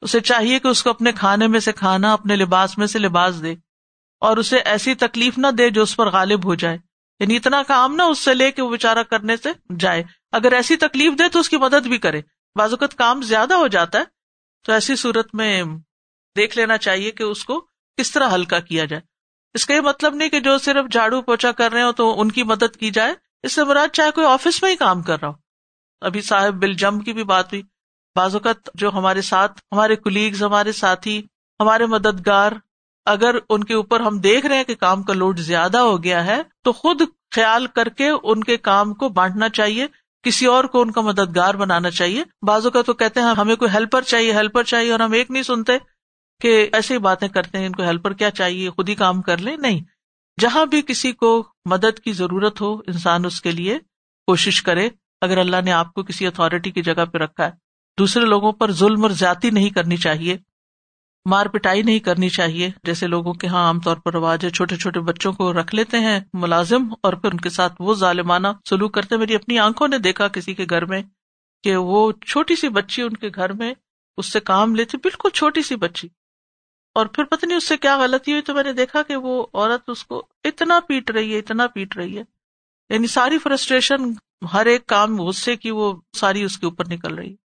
اسے 0.00 0.20
چاہیے 0.20 0.58
کہ 0.58 0.68
اس 0.68 0.82
کو 0.82 0.90
اپنے 0.90 1.12
کھانے 1.12 1.46
میں 1.46 1.60
سے 1.60 1.72
کھانا، 1.72 2.12
اپنے 2.12 2.36
لباس 2.36 2.78
میں 2.78 2.86
سے 2.86 2.98
لباس 2.98 3.42
دے 3.42 3.54
اور 4.20 4.36
اسے 4.36 4.58
ایسی 4.58 4.94
تکلیف 4.94 5.38
نہ 5.38 5.46
دے 5.46 5.70
جو 5.70 5.82
اس 5.82 5.96
پر 5.96 6.10
غالب 6.10 6.44
ہو 6.44 6.54
جائے۔ 6.54 6.78
یعنی 7.20 7.36
اتنا 7.36 7.62
کام 7.62 7.94
نہ 7.94 8.02
اس 8.02 8.18
سے 8.18 8.34
لے 8.34 8.52
کے 8.52 8.62
وہ 8.62 8.70
بےچارا 8.70 9.02
کرنے 9.02 9.36
سے 9.36 9.74
جائے۔ 9.78 10.02
اگر 10.32 10.52
ایسی 10.52 10.76
تکلیف 10.76 11.12
دے 11.18 11.28
تو 11.28 11.38
اس 11.38 11.48
کی 11.48 11.56
مدد 11.56 11.86
بھی 11.86 11.98
کرے۔ 11.98 12.20
بعض 12.58 12.70
اوقات 12.70 12.94
کام 12.94 13.22
زیادہ 13.22 13.54
ہو 13.54 13.66
جاتا 13.66 13.98
ہے 13.98 14.04
تو 14.66 14.72
ایسی 14.72 14.96
صورت 14.96 15.34
میں 15.34 15.64
دیکھ 16.36 16.58
لینا 16.58 16.76
چاہیے 16.78 17.10
کہ 17.10 17.22
اس 17.22 17.44
کو 17.44 17.66
کس 17.96 18.10
طرح 18.10 18.28
ہلکا 18.34 18.60
کیا 18.60 18.84
جائے۔ 18.84 19.02
اس 19.54 19.66
کا 19.66 19.74
یہ 19.74 19.80
مطلب 19.80 20.14
نہیں 20.14 20.28
کہ 20.28 20.40
جو 20.40 20.58
صرف 20.58 20.92
جھاڑو 20.92 21.22
پوچھا 21.22 21.52
کر 21.52 21.72
رہے 21.72 21.82
ہو 21.82 21.92
تو 21.92 22.20
ان 22.20 22.30
کی 22.30 22.42
مدد 22.42 22.76
کی 22.76 22.90
جائے۔ 22.90 23.14
اس 23.42 23.52
سے 23.52 23.64
مراد 23.64 23.88
چاہے 23.92 24.10
کوئی 24.10 24.26
آفس 24.26 24.62
میں 24.62 24.70
ہی 24.70 24.76
کام 24.76 25.02
کر 25.02 25.20
رہا 25.20 25.28
ہو۔ 25.28 25.32
ابھی 26.00 26.20
صاحب 26.20 26.54
بل 26.54 26.72
جم 26.72 27.00
کی 27.00 27.12
بھی 27.12 27.24
بات 27.24 27.46
ہوئی۔ 27.46 27.62
بعض 28.16 28.34
اوقات 28.34 28.68
جو 28.74 28.90
ہمارے 28.90 29.22
ساتھ، 29.22 29.60
ہمارے 29.72 29.96
کلیگز 29.96 30.42
ہمارے 30.42 30.72
ساتھی، 30.72 31.22
ہمارے 31.60 31.86
مددگار، 31.86 32.52
اگر 33.06 33.34
ان 33.48 33.64
کے 33.64 33.74
اوپر 33.74 34.00
ہم 34.00 34.18
دیکھ 34.18 34.46
رہے 34.46 34.56
ہیں 34.56 34.64
کہ 34.64 34.74
کام 34.74 35.02
کا 35.02 35.12
لوڈ 35.12 35.38
زیادہ 35.38 35.78
ہو 35.78 36.02
گیا 36.04 36.24
ہے، 36.26 36.42
تو 36.64 36.72
خود 36.72 37.02
خیال 37.34 37.66
کر 37.66 37.88
کے 37.88 38.08
ان 38.22 38.44
کے 38.44 38.56
کام 38.56 38.94
کو 38.94 39.08
بانٹنا 39.08 39.48
چاہیے، 39.48 39.86
کسی 40.22 40.46
اور 40.46 40.64
کو 40.64 40.80
ان 40.80 40.90
کا 40.90 41.00
مددگار 41.00 41.54
بنانا 41.54 41.90
چاہیے۔ 41.90 42.24
بازو 42.46 42.70
کا 42.70 42.82
تو 42.82 42.92
کہتے 42.92 43.20
ہیں، 43.20 43.34
ہمیں 43.34 43.54
کوئی 43.56 43.70
ہیلپر 43.70 44.02
چاہیے 44.02 44.32
ہیلپر 44.32 44.62
چاہیے، 44.62 44.92
اور 44.92 45.00
ہم 45.00 45.12
ایک 45.12 45.30
نہیں 45.30 45.42
سنتے 45.42 45.72
کہ 46.40 46.68
ایسی 46.72 46.98
باتیں 46.98 47.28
کرتے 47.28 47.58
ہیں، 47.58 47.66
ان 47.66 47.72
کو 47.72 47.82
ہیلپر 47.82 48.12
کیا 48.12 48.30
چاہیے، 48.30 48.70
خود 48.70 48.88
ہی 48.88 48.94
کام 48.94 49.22
کر 49.22 49.38
لیں؟ 49.38 49.56
نہیں۔ 49.56 49.80
جہاں 50.40 50.66
بھی 50.66 50.82
کسی 50.82 51.12
کو 51.12 51.30
مدد 51.64 51.98
کی 51.98 52.12
ضرورت 52.12 52.60
ہو، 52.60 52.74
انسان 52.76 53.24
اس 53.24 53.40
کے 53.40 53.50
لیے 53.50 53.78
کوشش 54.28 54.62
کرے، 54.62 54.88
اگر 55.20 55.38
اللہ 55.38 55.60
نے 55.64 55.72
آپ 55.72 55.92
کو 55.94 56.02
کسی 56.02 56.26
اتارٹی 56.26 56.70
کی 56.70 56.82
جگہ 56.82 57.04
پہ 57.04 57.18
رکھا 57.18 57.46
ہے۔ 57.46 57.50
دوسرے 57.98 58.24
لوگوں 58.24 58.52
پر 58.52 58.72
ظلم 58.72 59.02
اور 59.02 59.10
زیادتی 59.10 59.50
نہیں 59.50 59.70
کرنی 59.70 59.96
چاہیے، 59.96 60.36
مار 61.30 61.46
پٹائی 61.46 61.82
نہیں 61.82 61.98
کرنی 61.98 62.28
چاہیے، 62.28 62.70
جیسے 62.84 63.06
لوگوں 63.06 63.32
کے 63.32 63.46
ہاں 63.46 63.66
عام 63.66 63.80
طور 63.80 63.96
پر 63.96 64.12
رواج 64.12 64.44
ہے، 64.44 64.50
چھوٹے 64.50 64.76
چھوٹے 64.76 65.00
بچوں 65.00 65.32
کو 65.32 65.52
رکھ 65.52 65.74
لیتے 65.74 66.00
ہیں 66.00 66.20
ملازم 66.32 66.94
اور 67.02 67.12
پھر 67.12 67.30
ان 67.32 67.40
کے 67.40 67.48
ساتھ 67.48 67.72
وہ 67.80 67.94
ظالمانہ 67.94 68.48
سلوک 68.68 68.94
کرتے 68.94 69.16
میری 69.16 69.34
اپنی 69.34 69.58
آنکھوں 69.58 69.88
نے 69.88 69.98
دیکھا 69.98 70.28
کسی 70.28 70.54
کے 70.54 70.66
گھر 70.70 70.84
میں 70.84 71.02
کہ 71.64 71.76
وہ 71.76 72.12
چھوٹی 72.26 72.56
سی 72.56 72.68
بچی 72.68 73.02
ان 73.02 73.12
کے 73.12 73.28
گھر 73.34 73.52
میں 73.52 73.74
اس 74.16 74.32
سے 74.32 74.40
کام 74.40 74.74
لیتی، 74.74 74.96
بالکل 74.96 75.28
چھوٹی 75.30 75.62
سی 75.62 75.76
بچی۔ 75.76 76.08
اور 76.94 77.06
پھر 77.06 77.24
پتہ 77.24 77.46
نہیں 77.46 77.56
اس 77.56 77.68
سے 77.68 77.76
کیا 77.76 77.98
غلطی 77.98 78.32
ہوئی، 78.32 78.42
تو 78.42 78.54
میں 78.54 78.64
نے 78.64 78.72
دیکھا 78.72 79.02
کہ 79.02 79.16
وہ 79.16 79.46
عورت 79.54 79.90
اس 79.90 80.04
کو 80.04 80.26
اتنا 80.44 80.80
پیٹ 80.88 81.10
رہی 81.10 81.34
ہے، 81.34 81.38
اتنا 81.38 81.66
پیٹ 81.66 81.96
رہی 81.96 82.18
ہے۔ 82.18 82.22
یعنی 82.88 83.06
ساری 83.06 83.38
فرسٹریشن 83.38 83.96
ہر 84.52 84.66
ایک 84.66 84.86
کام 84.86 85.20
غصے 85.20 85.56
کی، 85.56 85.70
وہ 85.70 85.92
ساری 86.16 86.42
اس 86.42 86.58
کے 86.58 86.66
اوپر 86.66 86.84
نکل 86.88 87.14
رہی 87.14 87.36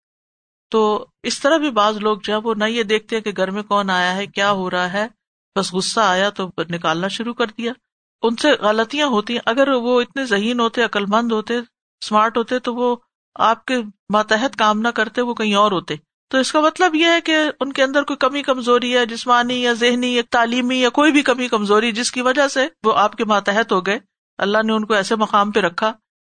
تو 0.68 1.06
اس 1.22 1.40
طرح 1.40 1.56
بھی 1.56 1.70
بعض 1.70 1.96
لوگ 1.96 2.18
جو 2.22 2.32
ہے 2.32 2.38
وہ 2.38 2.54
نہ 2.54 2.64
یہ 2.64 2.82
دیکھتے 2.82 3.16
ہیں 3.16 3.22
کہ 3.22 3.32
گھر 3.36 3.50
میں 3.50 3.62
کون 3.62 3.90
آیا 3.90 4.16
ہے، 4.16 4.26
کیا 4.26 4.50
ہو 4.50 4.70
رہا 4.70 4.92
ہے۔ 4.92 5.06
بس 5.58 5.72
غصہ 5.72 6.00
آیا 6.00 6.30
تو 6.30 6.50
نکالنا 6.70 7.08
شروع 7.08 7.34
کر 7.34 7.46
دیا۔ 7.46 7.72
ان 8.22 8.36
سے 8.36 8.52
غلطیاں 8.52 9.06
ہوتی 9.06 9.32
ہیں۔ 9.32 9.40
اگر 9.46 9.68
وہ 9.68 10.00
اتنے 10.00 10.24
ذہین 10.24 10.60
ہوتے 10.60 10.82
عقل 10.82 11.04
مند 11.08 11.32
ہوتے 11.32 11.58
اسمارٹ 12.00 12.36
ہوتے 12.36 12.58
تو 12.58 12.74
وہ 12.74 12.96
آپ 13.34 13.64
کے 13.64 13.78
ماتحت 14.12 14.56
کام 14.56 14.80
نہ 14.80 14.88
کرتے، 14.88 15.20
وہ 15.20 15.34
کہیں 15.34 15.54
اور 15.54 15.72
ہوتے۔ 15.72 15.94
تو 16.28 16.38
اس 16.38 16.52
کا 16.52 16.60
مطلب 16.60 16.94
یہ 16.94 17.06
ہے 17.06 17.20
کہ 17.20 17.36
ان 17.60 17.72
کے 17.72 17.82
اندر 17.82 18.02
کوئی 18.02 18.16
کمی 18.16 18.42
کمزوری 18.42 18.96
ہے 18.96 19.06
جسمانی 19.06 19.62
یا 19.62 19.72
ذہنی 19.72 20.16
یا 20.16 20.22
تعلیمی 20.30 20.80
یا 20.80 20.88
کوئی 20.88 21.12
بھی 21.12 21.22
کمی 21.22 21.48
کمزوری 21.48 21.92
جس 21.92 22.12
کی 22.12 22.20
وجہ 22.20 22.48
سے 22.48 22.68
وہ 22.84 22.92
آپ 22.96 23.16
کے 23.16 23.24
ماتحت 23.24 23.72
ہو 23.72 23.86
گئے۔ 23.86 23.98
اللہ 24.38 24.58
نے 24.64 24.72
ان 24.72 24.84
کو 24.84 24.94
ایسے 24.94 25.16
مقام 25.16 25.50
پہ 25.50 25.60
رکھا۔ 25.60 25.92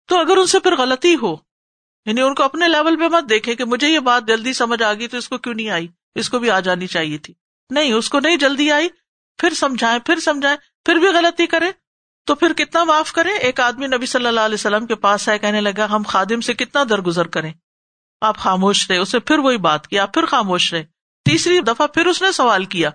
تو 0.08 0.20
اگر 0.20 0.36
ان 0.36 0.46
سے 0.46 0.58
پھر 0.58 0.76
غلطی 0.76 1.16
ہو 1.22 1.36
یعنی 2.08 2.20
ان 2.20 2.34
کو 2.34 2.42
اپنے 2.42 2.68
لیول 2.68 2.96
پہ 2.96 3.16
مت 3.16 3.30
دیکھے 3.30 3.56
کہ 3.56 3.64
مجھے 3.64 3.88
یہ 3.88 3.98
بات 3.98 4.26
جلدی 4.26 4.52
سمجھ 4.52 4.82
آ 4.82 4.94
گئی 4.94 5.08
تو 5.08 5.16
اس 5.16 5.28
کو 5.28 5.38
کیوں 5.38 5.54
نہیں 5.54 5.70
آئی؟ 5.70 5.88
اس 6.14 6.30
کو 6.30 6.38
بھی 6.38 6.50
آ 6.50 6.60
جانی 6.60 6.86
چاہیے 6.86 7.18
تھی۔ 7.18 7.34
نہیں، 7.70 7.92
اس 7.92 8.10
کو 8.10 8.20
نہیں 8.20 8.36
جلدی 8.36 8.70
آئی۔ 8.72 8.88
پھر 9.38 9.54
سمجھائے 9.54 9.98
پھر 9.98 10.20
سمجھائے 10.20 10.56
پھر 10.84 10.96
بھی 10.96 11.08
غلطی 11.08 11.46
کرے 11.46 11.70
تو 12.26 12.34
پھر 12.34 12.52
کتنا 12.52 12.84
معاف 12.84 13.12
کرے 13.12 13.30
ایک 13.30 13.60
آدمی 13.60 13.86
نبی 13.86 14.06
صلی 14.06 14.26
اللہ 14.26 14.40
علیہ 14.40 14.54
وسلم 14.54 14.86
کے 14.86 14.94
پاس 14.94 15.28
آئے، 15.28 15.38
کہنے 15.38 15.60
لگا، 15.60 15.84
ہم 15.84 16.02
خادم 16.08 16.40
سے 16.40 16.54
کتنا 16.54 16.84
درگزر 16.88 17.26
کریں؟ 17.26 17.52
آپ 18.20 18.38
خاموش 18.38 18.90
رہے 18.90 18.98
اسے 18.98 19.18
پھر 19.18 19.38
وہی 19.38 19.56
بات 19.56 19.88
کیا 19.88 20.06
پھر 20.06 20.26
خاموش 20.26 20.74
رہے۔ 20.74 20.84
تیسری 21.24 21.60
دفعہ 21.60 21.86
پھر 21.86 22.06
اس 22.06 22.22
نے 22.22 22.32
سوال 22.32 22.64
کیا۔ 22.64 22.90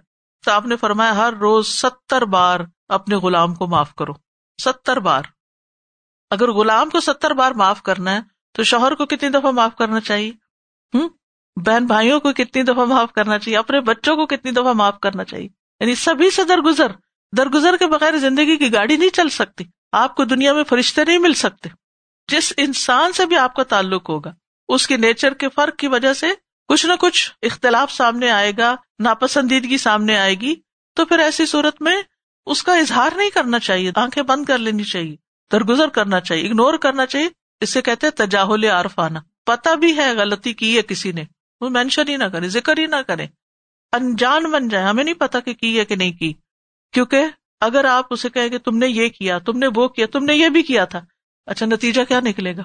تو 0.46 0.52
آپ 0.52 0.66
نے 0.66 0.76
فرمایا، 0.76 1.16
ہر 1.16 1.34
روز 1.34 1.68
ستر 1.68 2.26
بار 2.26 2.60
اپنے 2.88 3.16
غلام 3.16 3.56
کو 3.56 3.68
معاف 3.68 3.96
کرو۔ 3.96 4.14
ستر 4.64 5.00
بار۔ 5.00 5.24
اگر 6.30 6.52
غلام 6.52 6.90
کو 6.90 7.00
ستر 7.00 7.32
بار 7.32 7.52
معاف 7.52 7.84
کرنا 7.84 8.12
ہے 8.12 8.33
تو 8.54 8.64
شوہر 8.64 8.96
کو 8.96 9.06
کتنی 9.06 9.30
دفعہ 9.30 9.52
معاف 9.52 9.76
کرنا 9.76 10.00
چاہیے؟ 10.00 10.32
ہوں 10.94 11.10
بہن 11.56 11.86
بھائیوں 11.86 12.20
کو 12.20 12.34
کتنی 12.34 12.64
دفعہ 12.64 12.86
معاف 12.86 13.14
کرنا 13.14 13.40
چاہیے؟ 13.40 13.58
اپنے 13.58 13.82
بچوں 13.82 14.16
کو 14.16 14.26
کتنی 14.26 14.52
دفعہ 14.52 14.74
معاف 14.74 15.00
کرنا 15.00 15.24
چاہیے؟ 15.24 15.48
یعنی 15.80 15.96
سبھی 15.96 16.30
سے 16.30 16.44
درگزر۔ 16.44 16.92
درگزر 17.38 17.78
کے 17.78 17.88
بغیر 17.88 18.18
زندگی 18.18 18.58
کی 18.58 18.74
گاڑی 18.74 18.98
نہیں 18.98 19.10
چل 19.10 19.30
سکتی۔ 19.30 19.64
آپ 19.92 20.16
کو 20.16 20.26
دنیا 20.26 20.54
میں 20.54 20.64
فرشتے 20.64 21.06
نہیں 21.06 21.18
مل 21.18 21.34
سکتے۔ 21.34 21.70
جس 22.32 22.54
انسان 22.58 23.12
سے 23.12 23.26
بھی 23.26 23.38
آپ 23.38 23.56
کا 23.56 23.64
تعلق 23.64 24.10
ہوگا، 24.10 24.34
اس 24.68 24.88
کے 24.88 24.98
نیچر 24.98 25.34
کے 25.34 25.50
فرق 25.50 25.76
کی 25.76 25.88
وجہ 25.88 26.14
سے 26.14 26.28
کچھ 26.68 26.86
نہ 26.86 26.94
کچھ 27.00 27.32
اختلاف 27.42 27.92
سامنے 27.92 28.30
آئے 28.30 28.52
گا، 28.58 28.76
ناپسندیدگی 29.00 29.78
سامنے 29.78 30.18
آئے 30.18 30.36
گی۔ 30.36 30.56
تو 30.96 31.06
پھر 31.06 31.20
ایسی 31.20 31.46
صورت 31.46 31.82
میں 31.82 32.02
اس 32.46 32.64
کا 32.64 32.76
اظہار 32.76 33.10
نہیں 33.16 33.30
کرنا 33.30 33.60
چاہیے، 33.60 33.92
آنکھیں 33.96 34.24
بند 34.24 34.46
کر 34.46 34.58
لینی 34.58 34.84
چاہیے، 34.84 35.16
درگزر 35.52 35.88
کرنا 35.88 36.20
چاہیے 36.20 36.48
اگنور 36.48 36.74
کرنا 36.74 37.06
چاہیے۔ 37.06 37.30
اسے 37.64 37.82
کہتے 37.82 38.10
تجاہل 38.10 38.66
عارف 38.66 39.00
آنا 39.00 39.20
پتا 39.46 39.74
بھی 39.74 39.98
ہے 39.98 40.14
غلطی 40.18 40.54
کی 40.54 40.78
ہے 40.78 40.82
کسی 40.82 41.12
نے۔ 41.12 41.24
وہ 41.62 41.70
مینشن 41.70 42.08
ہی 42.08 42.18
نہ 42.18 42.24
کرے، 42.24 42.48
ذکر 42.48 42.78
ہی 42.78 42.86
نہ 42.86 42.96
کرے۔ 42.96 43.28
انجان 43.92 44.52
بن 44.52 44.68
جائے، 44.68 44.86
ہمیں 44.86 45.04
نہیں 45.04 45.16
پتا 45.16 45.40
کہ 45.40 45.54
کی 45.54 45.80
ہے 45.80 45.86
کہ 45.86 45.96
نہیں 45.96 46.12
کی۔ 46.12 46.34
کیونکہ 46.92 47.26
اگر 47.62 47.86
آپ 47.86 48.06
اسے 48.10 48.30
کہیں 48.30 48.50
کہ 48.50 48.58
تم 48.58 48.78
نے 48.78 48.88
یہ 48.88 49.10
کیا، 49.10 49.40
تم 49.40 49.58
نے 49.58 49.68
وہ 49.76 49.88
کیا، 49.88 50.06
تم 50.12 50.26
نے 50.26 50.36
یہ 50.36 50.50
بھی 50.50 50.64
کیا 50.64 50.86
تھا۔ 50.86 51.02
اچھا 51.46 51.66
نتیجہ 51.66 52.02
کیا 52.08 52.20
نکلے 52.20 52.58
گا؟ 52.58 52.62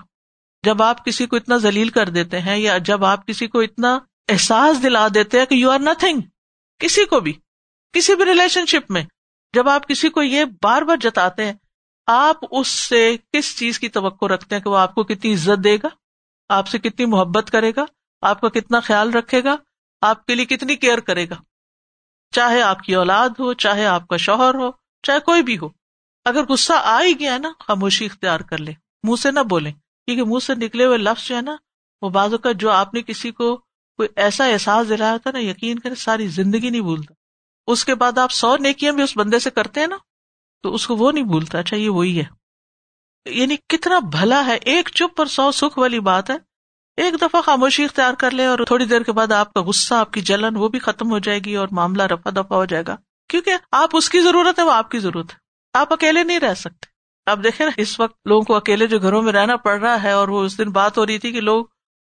جب 0.64 0.82
آپ 0.82 1.04
کسی 1.04 1.26
کو 1.26 1.36
اتنا 1.36 1.56
ذلیل 1.56 1.88
کر 1.88 2.08
دیتے 2.08 2.40
ہیں 2.40 2.56
یا 2.56 2.78
جب 2.78 3.04
آپ 3.04 3.26
کسی 3.26 3.46
کو 3.46 3.60
اتنا 3.60 3.98
احساس 4.28 4.82
دلا 4.82 5.08
دیتے 5.14 5.38
ہیں 5.38 5.46
کہ 5.46 5.54
یو 5.54 5.70
آر 5.70 5.78
نتنگ 5.78 6.20
کسی 6.78 7.04
کو 7.04 7.20
بھی، 7.20 7.32
کسی 7.92 8.14
بھی 8.14 8.24
ریلیشن 8.24 8.66
شپ 8.66 8.90
میں، 8.90 9.02
جب 9.54 9.68
آپ 9.68 9.88
کسی 9.88 10.08
کو 10.08 10.22
یہ 10.22 10.44
بار 10.62 10.82
بار 10.82 10.96
جتاتے 10.96 11.44
ہیں 11.44 11.52
آپ 12.10 12.36
اس 12.50 12.68
سے 12.68 13.16
کس 13.32 13.58
چیز 13.58 13.78
کی 13.78 13.88
توقع 13.88 14.24
رکھتے 14.24 14.54
ہیں 14.54 14.62
کہ 14.62 14.70
وہ 14.70 14.76
آپ 14.76 14.94
کو 14.94 15.04
کتنی 15.04 15.34
عزت 15.34 15.64
دے 15.64 15.76
گا؟ 15.76 15.88
آپ 16.48 16.68
سے 16.68 16.78
کتنی 16.78 17.06
محبت 17.06 17.50
کرے 17.50 17.72
گا؟ 17.76 17.84
آپ 18.22 18.40
کا 18.40 18.48
کتنا 18.48 18.80
خیال 18.80 19.10
رکھے 19.10 19.44
گا؟ 19.44 19.56
آپ 20.00 20.26
کے 20.26 20.34
لیے 20.34 20.44
کتنی 20.44 20.76
کیئر 20.76 21.00
کرے 21.00 21.28
گا؟ 21.28 21.34
چاہے 22.34 22.62
آپ 22.62 22.80
کی 22.80 22.94
اولاد 22.94 23.28
ہو، 23.28 23.52
چاہے 23.52 23.86
آپ 23.86 24.08
کا 24.08 24.16
شوہر 24.16 24.54
ہو، 24.54 24.70
چاہے 25.02 25.20
کوئی 25.20 25.42
بھی 25.42 25.58
ہو۔ 25.58 25.68
اگر 26.24 26.46
غصہ 26.46 26.72
آ 26.76 27.02
ہی 27.02 27.20
گیا 27.20 27.38
نا، 27.38 27.48
خاموشی 27.60 28.06
اختیار 28.06 28.40
کر 28.40 28.58
لے 28.58 28.72
منہ 29.02 29.16
سے 29.16 29.30
نہ 29.30 29.40
بولیں۔ 29.40 29.72
کیونکہ 29.72 30.24
منہ 30.24 30.38
سے 30.38 30.54
نکلے 30.54 30.84
ہوئے 30.84 30.98
لفظ 30.98 31.28
جو 31.28 31.36
ہے 31.36 31.40
نا، 31.40 31.56
وہ 32.02 32.10
بازو 32.10 32.38
کا 32.38 32.52
جو 32.52 32.70
آپ 32.70 32.94
نے 32.94 33.02
کسی 33.02 33.30
کو 33.30 33.56
کوئی 33.96 34.08
ایسا 34.16 34.46
احساس 34.46 34.88
دلایا 34.88 35.16
تھا 35.16 35.30
نا، 35.30 35.38
یقین 35.38 35.78
کرے 35.78 35.94
ساری 35.94 36.28
زندگی 36.28 36.70
نہیں 36.70 36.80
بھولتا۔ 36.80 37.14
اس 37.66 37.84
کے 37.84 37.94
بعد 37.94 38.18
آپ 38.18 38.32
سو 38.32 38.56
نیکیاں 38.56 38.92
بھی 38.92 39.02
اس 39.02 39.16
بندے 39.16 39.38
سے 39.38 39.50
کرتے 39.50 39.80
ہیں 39.80 39.86
نا 39.86 39.96
تو 40.62 40.74
اس 40.74 40.86
کو 40.86 40.96
وہ 40.96 41.12
نہیں 41.12 41.24
بھولتا 41.24 41.58
اچھا 41.58 41.76
یہ 41.76 41.90
وہی 41.90 42.20
ہے۔ 42.20 42.38
یعنی 43.30 43.56
کتنا 43.68 43.98
بھلا 43.98 44.46
ہے، 44.46 44.56
ایک 44.56 44.88
چپ 44.94 45.14
اور 45.16 45.26
سو 45.26 45.52
سکھ 45.52 45.78
والی 45.78 46.00
بات 46.00 46.30
ہے۔ 46.30 46.36
ایک 46.96 47.20
دفعہ 47.22 47.40
خاموشی 47.42 47.84
اختیار 47.84 48.14
کر 48.14 48.30
لے 48.30 48.46
اور 48.46 48.58
تھوڑی 48.66 48.84
دیر 48.84 49.02
کے 49.02 49.12
بعد 49.12 49.32
آپ 49.32 49.54
کا 49.54 49.62
غصہ، 49.62 49.94
آپ 49.94 50.12
کی 50.12 50.20
جلن 50.20 50.56
وہ 50.56 50.68
بھی 50.68 50.78
ختم 50.78 51.10
ہو 51.10 51.18
جائے 51.18 51.38
گی 51.38 51.56
اور 51.56 51.68
معاملہ 51.70 52.02
رفا 52.02 52.30
دفا 52.30 52.56
ہو 52.56 52.64
جائے 52.64 52.82
گا۔ 52.86 52.96
کیونکہ 53.28 53.56
آپ 53.72 53.90
اس 53.92 54.10
کی 54.10 54.20
ضرورت 54.20 54.58
ہے، 54.58 54.64
وہ 54.64 54.72
آپ 54.72 54.90
کی 54.90 54.98
ضرورت 54.98 55.32
ہے۔ 55.32 55.38
آپ 55.72 55.92
اکیلے 55.92 56.24
نہیں 56.24 56.38
رہ 56.38 56.54
سکتے۔ 56.54 56.86
آپ 57.30 57.38
دیکھیں 57.44 57.66
نا، 57.66 57.72
اس 57.76 58.00
وقت 58.00 58.16
لوگوں 58.24 58.42
کو 58.42 58.56
اکیلے 58.56 58.86
جو 58.86 58.98
گھروں 58.98 59.22
میں 59.22 59.32
رہنا 59.32 59.56
پڑ 59.56 59.80
رہا 59.80 60.02
ہے 60.02 60.10
اور 60.10 60.28
وہ 60.28 60.44
اس 60.44 60.58
دن 60.58 60.70
بات 60.70 60.98
ہو 60.98 61.06
رہی 61.06 61.18
تھی 61.18 61.32
کہ 61.32 61.40
لوگ 61.40 61.64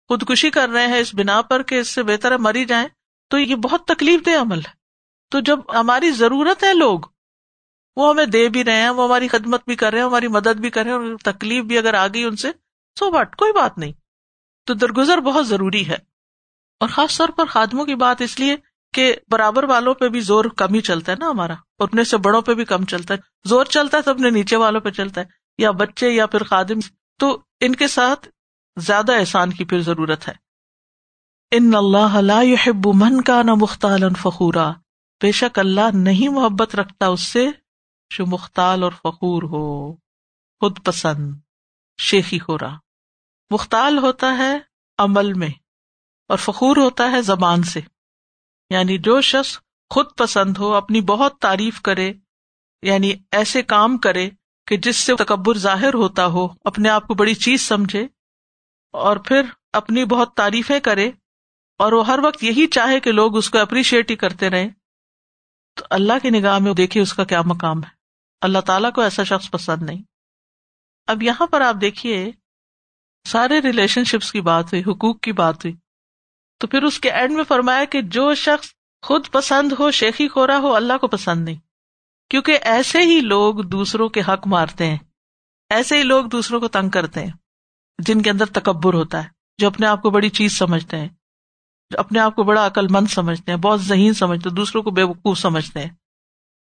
خودکشی 0.08 0.50
کر 0.50 0.70
رہے 0.70 0.88
ہیں، 0.88 1.00
اس 1.00 1.16
بنا 1.16 1.42
پر 1.42 1.64
کہ 1.64 1.80
اس 1.80 1.88
سے 1.88 2.04
بہتر 2.04 2.32
ہے 2.32 2.38
مری 2.38 2.66
جائیں، 2.66 2.88
تو 3.30 3.38
یہ 3.40 3.56
بہت 3.56 3.86
تکلیف 3.86 4.26
دہ 4.26 4.32
عمل 4.42 4.58
ہے۔ 4.58 4.72
تو 5.32 5.40
جب 5.40 5.60
ہماری 5.80 6.12
ضرورت 6.12 6.64
ہے 6.64 6.74
لوگ 6.74 7.00
وہ 7.96 8.10
ہمیں 8.10 8.26
دے 8.26 8.50
بھی 8.50 8.64
رہے 8.64 8.82
ہیں، 8.82 8.90
وہ 8.90 9.06
ہماری 9.06 9.28
خدمت 9.28 9.62
بھی 9.66 9.76
کر 9.76 9.92
رہے 9.92 10.00
ہیں، 10.00 10.06
ہماری 10.06 10.28
مدد 10.28 10.60
بھی 10.60 10.70
کر 10.70 10.84
رہے 10.84 10.92
ہیں 10.92 10.98
اور 10.98 11.18
تکلیف 11.24 11.64
بھی 11.64 11.78
اگر 11.78 11.94
آ 11.94 12.08
گئی 12.08 12.24
ان 12.24 12.36
سے 12.36 12.52
سو 13.00 13.12
بٹ 13.12 13.36
کوئی 13.36 13.54
بات 13.54 13.78
نہیں۔ 13.78 13.92
تو 14.66 14.74
درگزر 14.74 15.18
بہت 15.18 15.48
ضروری 15.48 15.88
ہے۔ 15.88 15.98
اور 16.80 16.90
خاص 16.90 17.18
طور 17.18 17.30
پر 17.30 17.46
خادموں 17.46 17.86
کی 17.86 17.96
بات 17.96 18.22
اس 18.22 18.40
لیے 18.40 18.56
کہ 18.94 19.16
برابر 19.30 19.64
والوں 19.64 19.94
پہ 19.94 20.08
بھی 20.08 20.20
زور 20.20 20.46
کم 20.46 20.74
ہی 20.74 20.82
چلتا 20.82 21.12
ہے 21.12 21.18
نا 21.18 21.30
ہمارا۔ 21.30 21.54
اپنے 21.80 22.04
سے 22.04 22.18
بڑوں 22.18 22.42
پہ 22.42 22.54
بھی 22.54 22.66
کم 22.66 22.86
چلتا 22.86 23.14
ہے۔ 23.14 23.20
زور 23.46 23.66
چلتا 23.66 23.98
ہے 23.98 24.02
تو 24.02 24.12
اپنے 24.12 24.30
نیچے 24.30 24.56
والوں 24.56 24.82
پہ 24.82 24.90
چلتا 24.90 25.22
ہے۔ 25.22 25.26
یا 25.58 25.72
بچے 25.72 26.10
یا 26.10 26.26
پھر 26.26 26.44
خادم۔ 26.44 26.80
تو 27.20 27.42
ان 27.60 27.76
کے 27.76 27.88
ساتھ 27.88 28.28
زیادہ 28.78 29.12
احسان 29.20 29.50
کی 29.50 29.66
پھر 29.66 29.82
ضرورت 29.82 30.28
ہے۔ 30.28 30.34
ان 31.52 31.76
اللہ 31.76 32.22
لا 32.22 32.42
يحب 32.42 32.88
من 32.94 33.22
کا 33.22 33.42
نہ 33.42 33.52
مختال 33.54 34.14
فخورا۔ 34.22 34.72
بے 35.22 35.32
شک 35.32 35.60
اللہ 35.60 35.90
نہیں 35.94 36.30
محبت 36.30 36.76
رکھتا 36.76 37.08
اس 37.08 37.22
سے۔ 37.22 37.50
مختال 38.20 38.84
اور 38.84 38.92
فخور 38.92 39.44
ہو، 39.44 39.94
خود 40.60 40.86
پسند، 40.86 41.36
شیخی 42.02 42.38
ہو 42.50 42.58
رہا 42.58 42.78
مختال 43.50 43.98
ہوتا 43.98 44.38
ہے 44.38 44.60
عمل 44.98 45.34
میں 45.34 45.50
اور 46.28 46.38
فخور 46.38 46.78
ہوتا 46.78 47.12
ہے 47.12 47.22
زبان 47.22 47.64
سے۔ 47.64 47.82
یعنی 48.70 48.98
جو 48.98 49.22
شخص 49.22 49.60
خود 49.90 50.06
پسند 50.18 50.58
ہو، 50.58 50.76
اپنی 50.76 51.02
بہت 51.02 51.38
تعریف 51.38 51.82
کرے 51.82 52.14
یعنی 52.82 53.14
ایسے 53.32 53.64
کام 53.64 53.98
کرے 53.98 54.30
کہ 54.68 54.78
جس 54.78 54.96
سے 54.96 55.16
تکبر 55.16 55.58
ظاہر 55.58 55.94
ہوتا 55.94 56.26
ہو، 56.26 56.48
اپنے 56.64 56.90
آپ 56.90 57.08
کو 57.08 57.14
بڑی 57.14 57.36
چیز 57.36 57.62
سمجھے 57.62 58.08
اور 58.92 59.18
پھر 59.18 59.42
اپنی 59.74 60.06
بہت 60.06 60.34
تعریفیں 60.34 60.80
کرے 60.80 61.12
اور 61.78 61.92
وہ 61.92 62.08
ہر 62.08 62.20
وقت 62.24 62.44
یہی 62.44 62.68
چاہے 62.68 63.00
کہ 63.00 63.12
لوگ 63.12 63.38
اس 63.38 63.50
کو 63.50 63.58
اپریشیٹ 63.58 64.12
ہی 64.12 64.16
کرتے 64.16 64.50
رہے 64.50 64.70
تو 65.74 65.86
اللہ 65.90 66.14
کی 66.22 66.30
نگاہ 66.30 66.60
میں 66.60 66.74
دیکھیے 66.74 67.04
اس 67.04 67.14
کا 67.14 67.24
کیا 67.24 67.42
مقام 67.42 67.84
ہے۔ 67.84 67.99
اللہ 68.42 68.60
تعالیٰ 68.60 68.92
کو 68.92 69.02
ایسا 69.02 69.24
شخص 69.24 69.52
پسند 69.52 69.84
نہیں۔ 69.84 70.04
اب 71.08 71.24
یہاں 71.24 71.48
پر 71.48 71.62
آپ 71.62 71.76
دیکھیے، 71.82 72.32
سارے 73.28 73.60
ریلیشن 73.60 74.04
شپس 74.04 74.32
کی 74.32 74.42
بات 74.42 74.66
ہوئی، 74.66 74.82
حقوق 74.82 75.20
کی 75.20 75.32
بات 75.32 75.66
ہوئی۔ 75.66 75.76
تو 76.60 76.68
پھر 76.68 76.84
اس 76.84 77.00
کے 77.00 77.12
اینڈ 77.12 77.32
میں 77.32 77.44
فرمایا 77.44 77.86
کہ 77.86 78.02
جو 78.02 78.36
شخص 78.36 78.68
خود 79.02 79.30
پسند 79.32 79.72
ہو، 79.72 79.92
شیخی 79.92 80.28
خورا 80.28 80.58
ہو، 80.58 80.76
اللہ 80.76 80.98
کو 80.98 81.08
پسند 81.08 81.46
نہیں۔ 81.46 81.56
کیونکہ 82.30 82.60
ایسے 82.62 83.02
ہی 83.02 83.20
لوگ 83.20 83.56
دوسروں 83.56 84.10
کے 84.10 84.22
حق 84.28 84.48
مارتے 84.48 84.86
ہیں۔ 84.86 84.98
ایسے 85.70 85.98
ہی 85.98 86.04
لوگ 86.04 86.26
دوسروں 86.26 86.60
کو 86.60 86.68
تنگ 86.68 86.90
کرتے 86.90 87.26
ہیں، 87.26 87.32
جن 88.00 88.22
کے 88.22 88.30
اندر 88.30 88.46
تکبر 88.46 88.94
ہوتا 88.94 89.24
ہے، 89.24 89.30
جو 89.58 89.68
اپنے 89.68 89.88
آپ 89.88 90.02
کو 90.02 90.10
بڑی 90.10 90.30
چیز 90.30 90.58
سمجھتے 90.58 90.98
ہیں، 90.98 91.08
جو 91.90 92.00
اپنے 92.00 92.20
آپ 92.20 92.36
کو 92.36 92.44
بڑا 92.44 92.68
عقل 92.68 92.88
مند 92.90 93.08
سمجھتے 93.08 93.52
ہیں، 93.52 93.60
بہت 93.60 93.82
ذہین 93.82 94.14
سمجھتے 94.14 94.50
ہیں، 94.50 94.56
دوسروں 94.56 94.84
کو 94.84 94.92
بے 94.92 95.04
وقوف 95.04 95.40
سمجھتے 95.40 95.80
ہیں۔ 95.80 95.90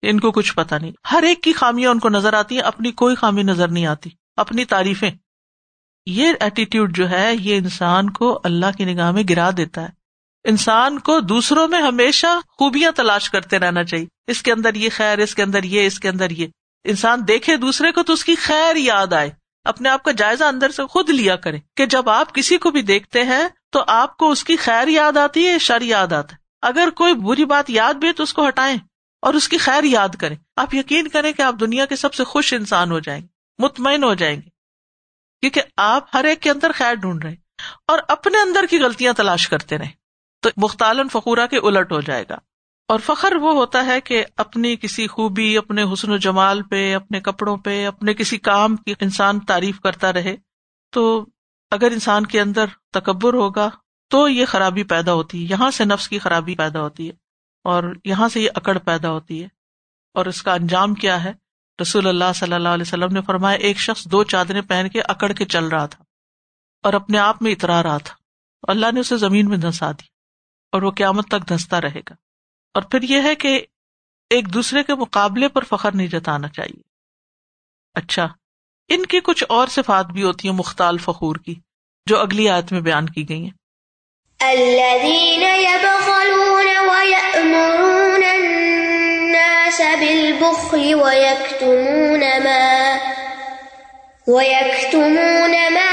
ان 0.10 0.20
کو 0.20 0.32
کچھ 0.32 0.54
پتا 0.54 0.78
نہیں۔ 0.78 0.92
ہر 1.12 1.24
ایک 1.24 1.42
کی 1.42 1.54
خامیاں 1.54 1.92
ان 1.92 2.00
کو 2.00 2.10
نظر 2.10 2.34
آتی 2.34 2.56
ہیں، 2.56 2.62
اپنی 2.62 2.92
کوئی 2.92 3.16
خامی 3.16 3.44
نظر 3.44 3.68
نہیں 3.68 3.86
آتی۔ 3.86 4.10
اپنی 4.36 4.66
تعریفیں۔ 4.66 5.12
یہ 6.06 6.34
ایٹیٹیوڈ 6.40 6.96
جو 6.96 7.10
ہے، 7.10 7.36
یہ 7.40 7.58
انسان 7.58 8.10
کو 8.10 8.42
اللہ 8.44 8.66
کی 8.78 8.86
نگاہ 8.86 9.12
میں 9.12 9.24
گرا 9.30 9.50
دیتا 9.58 9.82
ہے۔ 9.82 9.90
انسان 10.44 11.00
کو 11.00 11.20
دوسروں 11.20 11.68
میں 11.68 11.82
ہمیشہ 11.82 12.28
خوبیاں 12.48 12.92
تلاش 12.92 13.30
کرتے 13.30 13.60
رہنا 13.60 13.84
چاہیے۔ 13.84 14.06
اس 14.28 14.42
کے 14.42 14.52
اندر 14.52 14.74
یہ 14.74 14.90
خیر، 14.96 15.18
اس 15.18 15.36
کے 15.36 15.44
اندر 15.44 15.64
یہ، 15.64 15.86
اس 15.86 16.00
کے 16.00 16.10
اندر 16.10 16.30
یہ۔ 16.30 16.48
انسان 16.84 17.22
دیکھے 17.28 17.58
دوسرے 17.58 17.92
کو 17.92 18.04
تو 18.04 18.14
اس 18.14 18.26
کی 18.26 18.36
خیر 18.36 18.76
یاد 18.76 19.14
آئے۔ 19.14 19.30
اپنے 19.64 19.90
آپ 19.90 20.04
کا 20.04 20.12
جائزہ 20.12 20.44
اندر 20.44 20.72
سے 20.72 20.86
خود 20.86 21.10
لیا 21.10 21.36
کرے۔ 21.36 21.58
کہ 21.76 21.86
جب 21.86 22.10
آپ 22.10 22.34
کسی 22.34 22.58
کو 22.58 22.72
بھی 22.72 22.82
دیکھتے 22.82 23.24
ہیں، 23.24 23.44
تو 23.72 23.84
آپ 23.88 24.18
کو 24.18 24.32
اس 24.32 24.44
کی 24.44 24.56
خیر 24.56 24.88
یاد 24.88 25.18
آتی 25.18 25.48
ہے 25.48 25.60
شر 25.60 25.82
یاد 25.82 26.14
آتا 26.14 26.32
ہے۔ 26.32 26.38
اگر 26.62 26.90
کوئی 26.96 27.14
بری 27.14 27.46
بات 27.46 27.70
یاد 27.70 27.94
بھی 27.94 28.08
ہے، 28.08 28.14
تو 28.14 28.24
اس 28.24 28.34
کو 28.34 28.48
ہٹائیں۔ 28.48 28.78
اور 29.24 29.34
اس 29.34 29.50
کی 29.50 29.58
خیر 29.58 29.84
یاد 29.84 30.10
کریں۔ 30.20 30.36
آپ 30.56 30.76
یقین 30.76 31.08
کریں 31.08 31.32
کہ 31.32 31.42
آپ 31.42 31.56
دنیا 31.60 31.86
کے 31.86 31.96
سب 31.96 32.14
سے 32.14 32.24
خوش 32.24 32.54
انسان 32.54 32.92
ہو 32.92 33.00
جائیں 33.00 33.22
گے، 33.22 33.28
مطمئن 33.58 34.04
ہو 34.04 34.14
جائیں 34.14 34.36
گے۔ 34.36 34.50
کیونکہ 35.42 35.62
آپ 35.78 36.08
ہر 36.14 36.24
ایک 36.24 36.42
کے 36.42 36.50
اندر 36.50 36.72
خیر 36.76 36.94
ڈھونڈ 36.94 37.24
رہے 37.24 37.36
اور 37.88 38.00
اپنے 38.08 38.42
اندر 38.42 38.66
کی 38.70 38.80
غلطیاں 38.80 39.14
تلاش 39.14 39.50
کرتے 39.50 39.78
رہے 39.78 39.90
تو 40.40 40.50
مختالن 40.58 41.10
فخورا 41.10 41.46
کے 41.46 41.58
الٹ 41.58 41.92
ہو 41.92 42.02
جائے 42.02 42.26
گا۔ 42.30 42.38
اور 42.88 43.00
فخر 43.00 43.36
وہ 43.36 43.54
ہوتا 43.54 43.86
ہے 43.86 44.02
کہ 44.02 44.26
اپنی 44.38 44.76
کسی 44.76 45.08
خوبی، 45.08 45.58
اپنے 45.58 45.84
حسن 45.94 46.12
و 46.12 46.18
جمال 46.18 46.62
پہ، 46.62 46.96
اپنے 46.96 47.20
کپڑوں 47.20 47.58
پہ، 47.58 47.88
اپنے 47.88 48.14
کسی 48.14 48.38
کام 48.38 48.76
کی 48.76 48.94
انسان 49.00 49.40
تعریف 49.40 49.80
کرتا 49.80 50.14
رہے۔ 50.14 50.36
تو 50.92 51.26
اگر 51.72 51.92
انسان 51.92 52.26
کے 52.26 52.42
اندر 52.42 52.66
تکبر 52.94 53.34
ہوگا 53.34 53.70
تو 54.08 54.28
یہ 54.28 54.46
خرابی 54.46 54.84
پیدا 54.84 55.14
ہوتی 55.14 55.44
ہے، 55.44 55.48
یہاں 55.50 55.72
سے 55.72 55.86
نفس 55.86 56.08
کی 56.08 56.20
خرابی 56.20 56.56
پیدا 56.56 56.82
ہوتی 56.82 57.10
ہے۔ 57.10 57.23
اور 57.64 57.84
یہاں 58.06 58.30
سے 58.30 58.42
یہ 58.42 58.50
اکڑ 58.56 58.78
پیدا 58.78 59.12
ہوتی 59.12 59.42
ہے۔ 59.42 59.48
اور 60.14 60.26
اس 60.26 60.44
کا 60.44 60.54
انجام 60.54 60.94
کیا 60.94 61.24
ہے؟ 61.24 61.32
رسول 61.82 62.08
اللہ 62.08 62.34
صلی 62.36 62.54
اللہ 62.54 62.70
علیہ 62.70 62.82
وسلم 62.82 63.14
نے 63.14 63.22
فرمایا، 63.22 63.58
ایک 63.58 63.78
شخص 63.78 64.06
دو 64.06 64.24
چادریں 64.24 64.62
پہن 64.62 64.90
کے 64.90 65.02
اکڑ 65.02 65.32
کے 65.32 65.46
چل 65.46 65.68
رہا 65.68 65.86
تھا 65.86 66.04
اور 66.84 66.94
اپنے 66.94 67.18
آپ 67.18 67.42
میں 67.42 67.52
اترا 67.52 67.84
رہا 67.84 67.98
تھا۔ 67.98 68.16
اللہ 68.68 68.86
نے 68.94 69.00
اسے 69.00 69.18
زمین 69.18 69.50
میں 69.50 69.58
دھسا 69.58 69.92
دی 69.92 70.04
اور 70.72 70.82
وہ 70.82 70.92
قیامت 70.92 71.28
تک 71.28 71.50
دھستا 71.50 71.82
رہے 71.82 72.00
گا۔ 72.00 72.14
اور 72.74 72.82
پھر 72.82 73.02
یہ 73.02 73.22
ہے 73.24 73.36
کہ 73.36 73.66
ایک 74.30 74.54
دوسرے 74.54 74.84
کے 74.84 74.96
مقابلے 74.96 75.48
پر 75.48 75.64
فخر 75.64 75.96
نہیں 75.96 76.08
جتانا 76.08 76.48
چاہیے۔ 76.48 76.82
اچھا 77.94 78.28
ان 78.88 79.06
کی 79.06 79.20
کچھ 79.20 79.44
اور 79.50 79.68
صفات 79.68 80.06
بھی 80.06 80.24
ہوتی 80.24 80.50
ہیں 80.50 80.56
مختال 80.56 80.98
فخور 80.98 81.36
کی، 81.36 81.56
جو 82.06 82.20
اگلی 82.20 82.50
آیت 82.50 82.72
میں 82.72 82.82
بیان 82.82 83.06
کی 83.06 83.30
گئی 83.30 83.44
ہیں۔ 83.44 83.52
الناس 89.80 90.00
بالبخل 90.00 90.96
ويكتمون 90.96 92.20
ما 92.20 92.98
ويكتمون 94.28 95.52
ما 95.52 95.90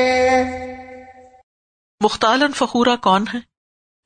مختالا 2.04 2.46
فخورا 2.56 2.96
کون 2.96 3.26
ہے؟ 3.34 3.40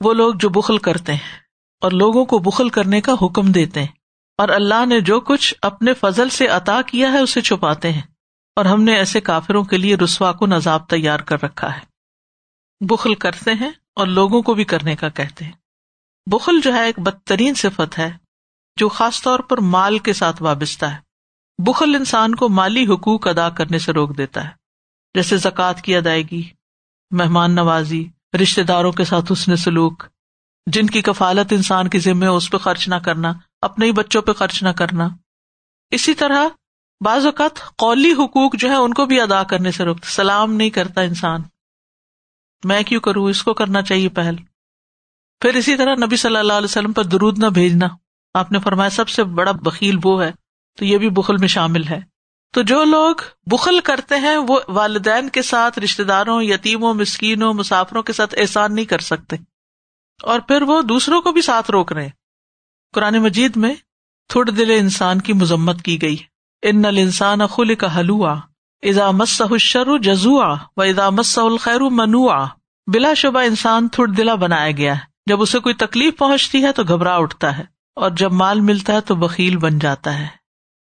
وہ 0.05 0.13
لوگ 0.13 0.33
جو 0.35 0.49
بخل 0.49 0.77
کرتے 0.77 1.11
ہیں 1.11 1.39
اور 1.81 1.91
لوگوں 1.91 2.25
کو 2.25 2.39
بخل 2.39 2.69
کرنے 2.69 3.01
کا 3.01 3.13
حکم 3.13 3.51
دیتے 3.51 3.79
ہیں۔ 3.79 3.96
اور 4.37 4.49
اللہ 4.49 4.85
نے 4.85 4.99
جو 5.01 5.19
کچھ 5.19 5.55
اپنے 5.61 5.93
فضل 5.93 6.29
سے 6.29 6.47
عطا 6.47 6.81
کیا 6.81 7.11
ہے 7.11 7.19
اسے 7.19 7.41
چھپاتے 7.41 7.93
ہیں 7.93 8.01
اور 8.55 8.65
ہم 8.65 8.83
نے 8.83 8.95
ایسے 8.95 9.21
کافروں 9.21 9.63
کے 9.63 9.77
لیے 9.77 9.95
رسوا 9.95 10.33
کو 10.33 10.45
نذاب 10.45 10.89
تیار 10.89 11.19
کر 11.19 11.43
رکھا 11.43 11.75
ہے۔ 11.75 11.79
بخل 12.85 13.13
کرتے 13.15 13.53
ہیں 13.53 13.71
اور 13.95 14.07
لوگوں 14.07 14.41
کو 14.41 14.53
بھی 14.53 14.63
کرنے 14.63 14.95
کا 14.95 15.09
کہتے 15.09 15.45
ہیں۔ 15.45 15.51
بخل 16.31 16.59
جو 16.63 16.73
ہے 16.73 16.85
ایک 16.85 16.99
بدترین 16.99 17.53
صفت 17.53 17.99
ہے 17.99 18.11
جو 18.75 18.89
خاص 18.89 19.21
طور 19.21 19.39
پر 19.39 19.57
مال 19.57 19.99
کے 19.99 20.13
ساتھ 20.13 20.43
وابستہ 20.43 20.85
ہے۔ 20.85 20.97
بخل 21.63 21.95
انسان 21.95 22.35
کو 22.35 22.49
مالی 22.49 22.87
حقوق 22.87 23.27
ادا 23.27 23.49
کرنے 23.49 23.79
سے 23.79 23.93
روک 23.93 24.17
دیتا 24.17 24.43
ہے۔ 24.43 24.49
جیسے 25.15 25.37
زکوٰۃ 25.37 25.81
کی 25.81 25.95
ادائیگی، 25.95 26.49
مہمان 27.11 27.55
نوازی 27.55 28.05
رشتے 28.41 28.63
داروں 28.63 28.91
کے 28.91 29.03
ساتھ 29.03 29.31
اس 29.31 29.47
نے 29.47 29.55
سلوک 29.55 30.03
جن 30.67 30.87
کی 30.87 31.01
کفالت 31.01 31.53
انسان 31.53 31.89
کی 31.89 31.99
ذمے 31.99 32.27
اس 32.27 32.51
پہ 32.51 32.57
خرچ 32.57 32.87
نہ 32.87 32.95
کرنا، 32.95 33.33
اپنے 33.61 33.85
ہی 33.85 33.91
بچوں 33.91 34.21
پہ 34.21 34.33
خرچ 34.33 34.63
نہ 34.63 34.69
کرنا۔ 34.69 35.09
اسی 35.91 36.13
طرح 36.13 36.47
بعض 37.05 37.25
اوقات 37.25 37.77
قولی 37.77 38.11
حقوق 38.11 38.55
جو 38.55 38.69
ہے 38.69 38.75
ان 38.75 38.93
کو 38.93 39.05
بھی 39.05 39.21
ادا 39.21 39.43
کرنے 39.43 39.71
سے 39.71 39.83
روک 39.83 40.05
سلام 40.05 40.53
نہیں 40.53 40.69
کرتا 40.69 41.01
انسان۔ 41.01 41.41
میں 42.63 42.83
کیوں 42.83 43.01
کروں؟ 43.01 43.29
اس 43.29 43.43
کو 43.43 43.53
کرنا 43.53 43.81
چاہیے 43.81 44.09
پہل۔ 44.09 44.35
پھر 45.41 45.53
اسی 45.53 45.75
طرح 45.75 45.95
نبی 45.95 46.15
صلی 46.15 46.35
اللہ 46.35 46.53
علیہ 46.53 46.65
وسلم 46.65 46.93
پر 46.93 47.03
درود 47.03 47.39
نہ 47.39 47.45
بھیجنا۔ 47.45 47.87
آپ 48.33 48.51
نے 48.51 48.59
فرمایا، 48.59 48.89
سب 48.89 49.09
سے 49.09 49.23
بڑا 49.23 49.51
بکیل 49.51 49.97
وہ 50.03 50.23
ہے، 50.23 50.31
تو 50.77 50.85
یہ 50.85 50.97
بھی 50.97 51.09
بخل 51.09 51.37
میں 51.37 51.47
شامل 51.47 51.87
ہے۔ 51.87 51.99
تو 52.53 52.61
جو 52.61 52.83
لوگ 52.83 53.15
بخل 53.45 53.79
کرتے 53.79 54.15
ہیں، 54.15 54.37
وہ 54.37 54.59
والدین 54.67 55.29
کے 55.29 55.41
ساتھ 55.41 55.79
رشتے 55.79 56.03
داروں، 56.03 56.43
یتیموں، 56.43 56.93
مسکینوں، 56.93 57.53
مسافروں 57.53 58.03
کے 58.03 58.13
ساتھ 58.13 58.35
احسان 58.37 58.75
نہیں 58.75 58.85
کر 58.85 58.99
سکتے۔ 58.99 59.35
اور 60.23 60.39
پھر 60.39 60.61
وہ 60.61 60.81
دوسروں 60.81 61.21
کو 61.21 61.31
بھی 61.31 61.41
ساتھ 61.41 61.71
روک 61.71 61.93
رہے 61.93 62.09
قرآن 62.93 63.17
مجید 63.17 63.55
میں 63.55 63.73
تھوڑ 64.29 64.49
دل 64.49 64.71
انسان 64.71 65.21
کی 65.21 65.33
مذمت 65.33 65.81
کی 65.81 66.01
گئی۔ 66.01 66.17
ان 66.63 66.81
نل 66.81 66.97
انسان 66.97 67.41
اخل 67.41 67.75
کا 67.75 67.97
حلوا 67.97 68.35
ادا 68.83 69.09
مسر 69.11 69.97
جزوا 69.97 70.55
و 70.77 70.81
ادا 70.81 71.09
مس 71.09 71.37
الخیر 71.37 71.81
منوا 71.91 72.45
بلا 72.87 73.13
شبہ 73.13 73.39
انسان 73.39 73.87
تھوڑ 73.87 74.07
دلا 74.07 74.35
بنایا 74.35 74.71
گیا 74.71 74.95
ہے۔ 74.95 75.05
جب 75.25 75.41
اسے 75.41 75.59
کوئی 75.59 75.75
تکلیف 75.75 76.17
پہنچتی 76.17 76.63
ہے 76.63 76.71
تو 76.71 76.83
گھبرا 76.83 77.15
اٹھتا 77.15 77.57
ہے، 77.57 77.63
اور 77.95 78.11
جب 78.11 78.33
مال 78.33 78.59
ملتا 78.61 78.93
ہے 78.93 79.01
تو 79.01 79.15
بکیل 79.15 79.57
بن 79.57 79.79
جاتا 79.79 80.17
ہے۔ 80.19 80.27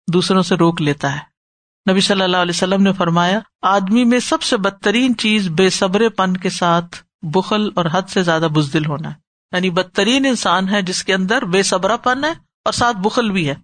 دوسروں 0.08 0.42
سے 0.42 0.54
روک 0.54 0.82
لیتا 0.82 1.14
ہے۔ 1.14 1.90
نبی 1.90 2.00
صلی 2.00 2.22
اللہ 2.22 2.36
علیہ 2.36 2.56
وسلم 2.56 2.82
نے 2.82 2.92
فرمایا، 2.92 3.38
آدمی 3.62 4.04
میں 4.04 4.18
سب 4.20 4.42
سے 4.42 4.56
بدترین 4.56 5.16
چیز 5.16 5.48
بے 5.48 5.68
صبر 5.70 6.08
پن 6.08 6.36
کے 6.36 6.50
ساتھ 6.50 6.96
بخل 7.22 7.68
اور 7.74 7.84
حد 7.92 8.02
سے 8.02 8.22
زیادہ 8.22 8.48
بزدل 8.54 8.86
ہونا 8.86 9.08
ہے۔ 9.10 9.14
یعنی 9.52 9.70
بدترین 9.70 10.26
انسان 10.26 10.68
ہے 10.68 10.82
جس 10.82 11.04
کے 11.04 11.14
اندر 11.14 11.44
بے 11.44 11.62
صبرا 11.62 11.96
پن 11.96 12.24
ہے 12.24 12.30
اور 12.64 12.72
ساتھ 12.72 12.96
بخل 12.96 13.30
بھی 13.30 13.48
ہے۔ 13.48 13.54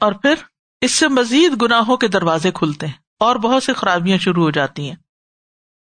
اور 0.00 0.12
پھر 0.12 0.34
اس 0.80 0.92
سے 0.92 1.08
مزید 1.08 1.62
گناہوں 1.62 1.96
کے 1.96 2.08
دروازے 2.08 2.50
کھلتے 2.50 2.86
ہیں 2.86 2.94
اور 3.20 3.36
بہت 3.36 3.62
سی 3.62 3.72
خرابیاں 3.72 4.18
شروع 4.18 4.44
ہو 4.44 4.50
جاتی 4.50 4.88
ہیں۔ 4.88 4.96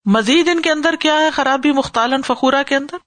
مزید 0.06 0.50
ان 0.50 0.62
کے 0.62 0.72
اندر 0.72 0.96
کیا 1.00 1.14
ہے؟ 1.14 1.30
خرابی 1.30 1.72
مختالن 1.72 2.22
فخورا 2.22 2.64
کے 2.64 2.76
اندر۔ 2.76 2.98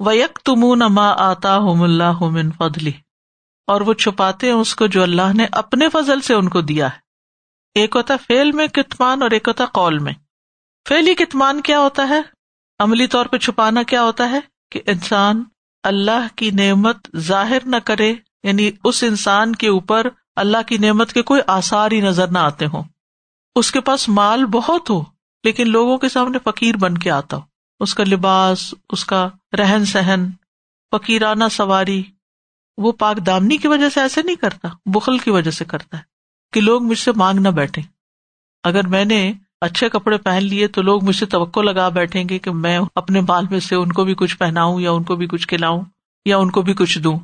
ویک 0.00 0.38
تمون 0.44 0.78
ما 0.78 1.14
آتا 1.18 1.56
ہوم 1.56 1.82
اللہ 1.82 2.22
من 2.22 2.50
فضلی 2.50 2.92
اور 3.66 3.80
وہ 3.80 3.94
چھپاتے 3.94 4.46
ہیں 4.46 4.54
اس 4.54 4.74
کو 4.74 4.86
جو 4.86 5.02
اللہ 5.02 5.32
نے 5.34 5.46
اپنے 5.52 5.88
فضل 5.88 6.20
سے 6.20 6.34
ان 6.34 6.48
کو 6.48 6.60
دیا 6.60 6.86
ہے۔ 6.86 6.98
ایک 7.74 7.96
ہوتا 7.96 8.14
فیل 8.26 8.52
میں 8.52 8.66
کتمان 8.66 9.22
اور 9.22 9.30
ایک 9.30 9.48
ہوتا 9.48 9.64
قول 9.66 9.98
میں۔ 9.98 10.12
فیلی 10.88 11.14
کتمان 11.14 11.60
کیا 11.60 11.80
ہوتا 11.80 12.08
ہے؟ 12.08 12.33
عملی 12.78 13.06
طور 13.06 13.26
پہ 13.26 13.36
چھپانا 13.36 13.82
کیا 13.82 14.02
ہوتا 14.02 14.30
ہے 14.30 14.40
کہ 14.70 14.80
انسان 14.86 15.44
اللہ 15.82 16.26
کی 16.36 16.50
نعمت 16.50 17.16
ظاہر 17.16 17.58
نہ 17.64 17.76
کرے 17.76 18.14
یعنی 18.42 18.70
اس 18.84 19.02
انسان 19.02 19.54
کے 19.54 19.68
اوپر 19.68 20.06
اللہ 20.36 20.62
کی 20.66 20.78
نعمت 20.78 21.12
کے 21.12 21.22
کوئی 21.22 21.40
آسار 21.46 21.90
ہی 21.90 22.00
نظر 22.00 22.28
نہ 22.28 22.38
آتے 22.38 22.66
ہوں۔ 22.66 22.82
اس 23.54 23.72
کے 23.72 23.80
پاس 23.80 24.08
مال 24.08 24.44
بہت 24.44 24.90
ہو، 24.90 25.02
لیکن 25.44 25.70
لوگوں 25.70 25.98
کے 25.98 26.08
سامنے 26.08 26.38
فقیر 26.44 26.76
بن 26.76 26.98
کے 26.98 27.10
آتا 27.10 27.36
ہو۔ 27.36 27.42
اس 27.80 27.94
کا 27.94 28.04
لباس، 28.04 28.74
اس 28.90 29.04
کا 29.04 29.28
رہن 29.58 29.84
سہن، 29.84 30.30
فقیرانہ 30.90 31.44
سواری، 31.50 32.02
وہ 32.78 32.92
پاک 32.92 33.16
دامنی 33.16 33.56
کی 33.56 33.68
وجہ 33.68 33.88
سے 33.88 34.00
ایسے 34.00 34.22
نہیں 34.22 34.36
کرتا، 34.36 34.68
بخل 34.86 35.18
کی 35.18 35.30
وجہ 35.30 35.50
سے 35.50 35.64
کرتا 35.64 35.96
ہے 35.96 36.02
کہ 36.52 36.60
لوگ 36.60 36.82
مجھ 36.82 36.98
سے 36.98 37.12
مانگ 37.16 37.38
نہ 37.38 37.48
بیٹھے 37.48 37.82
اگر 38.62 38.86
میں 38.86 39.04
نے 39.04 39.32
اچھے 39.64 39.88
کپڑے 39.88 40.18
پہن 40.18 40.44
لیے 40.44 40.68
تو 40.68 40.82
لوگ 40.82 41.04
مجھ 41.04 41.16
سے 41.16 41.26
توقع 41.26 41.60
لگا 41.60 41.88
بیٹھیں 41.88 42.28
گے 42.28 42.38
کہ 42.38 42.50
میں 42.50 42.80
اپنے 42.94 43.20
بال 43.20 43.44
میں 43.50 43.60
سے 43.60 43.76
ان 43.76 43.92
کو 43.92 44.04
بھی 44.04 44.14
کچھ 44.14 44.36
پہناؤں 44.36 44.80
یا 44.80 44.90
ان 44.90 45.02
کو 45.02 45.16
بھی 45.16 45.26
کچھ 45.26 45.48
کھلاؤں 45.48 45.84
یا 46.24 46.36
ان 46.36 46.50
کو 46.50 46.62
بھی 46.62 46.74
کچھ 46.74 46.98
دوں۔ 46.98 47.18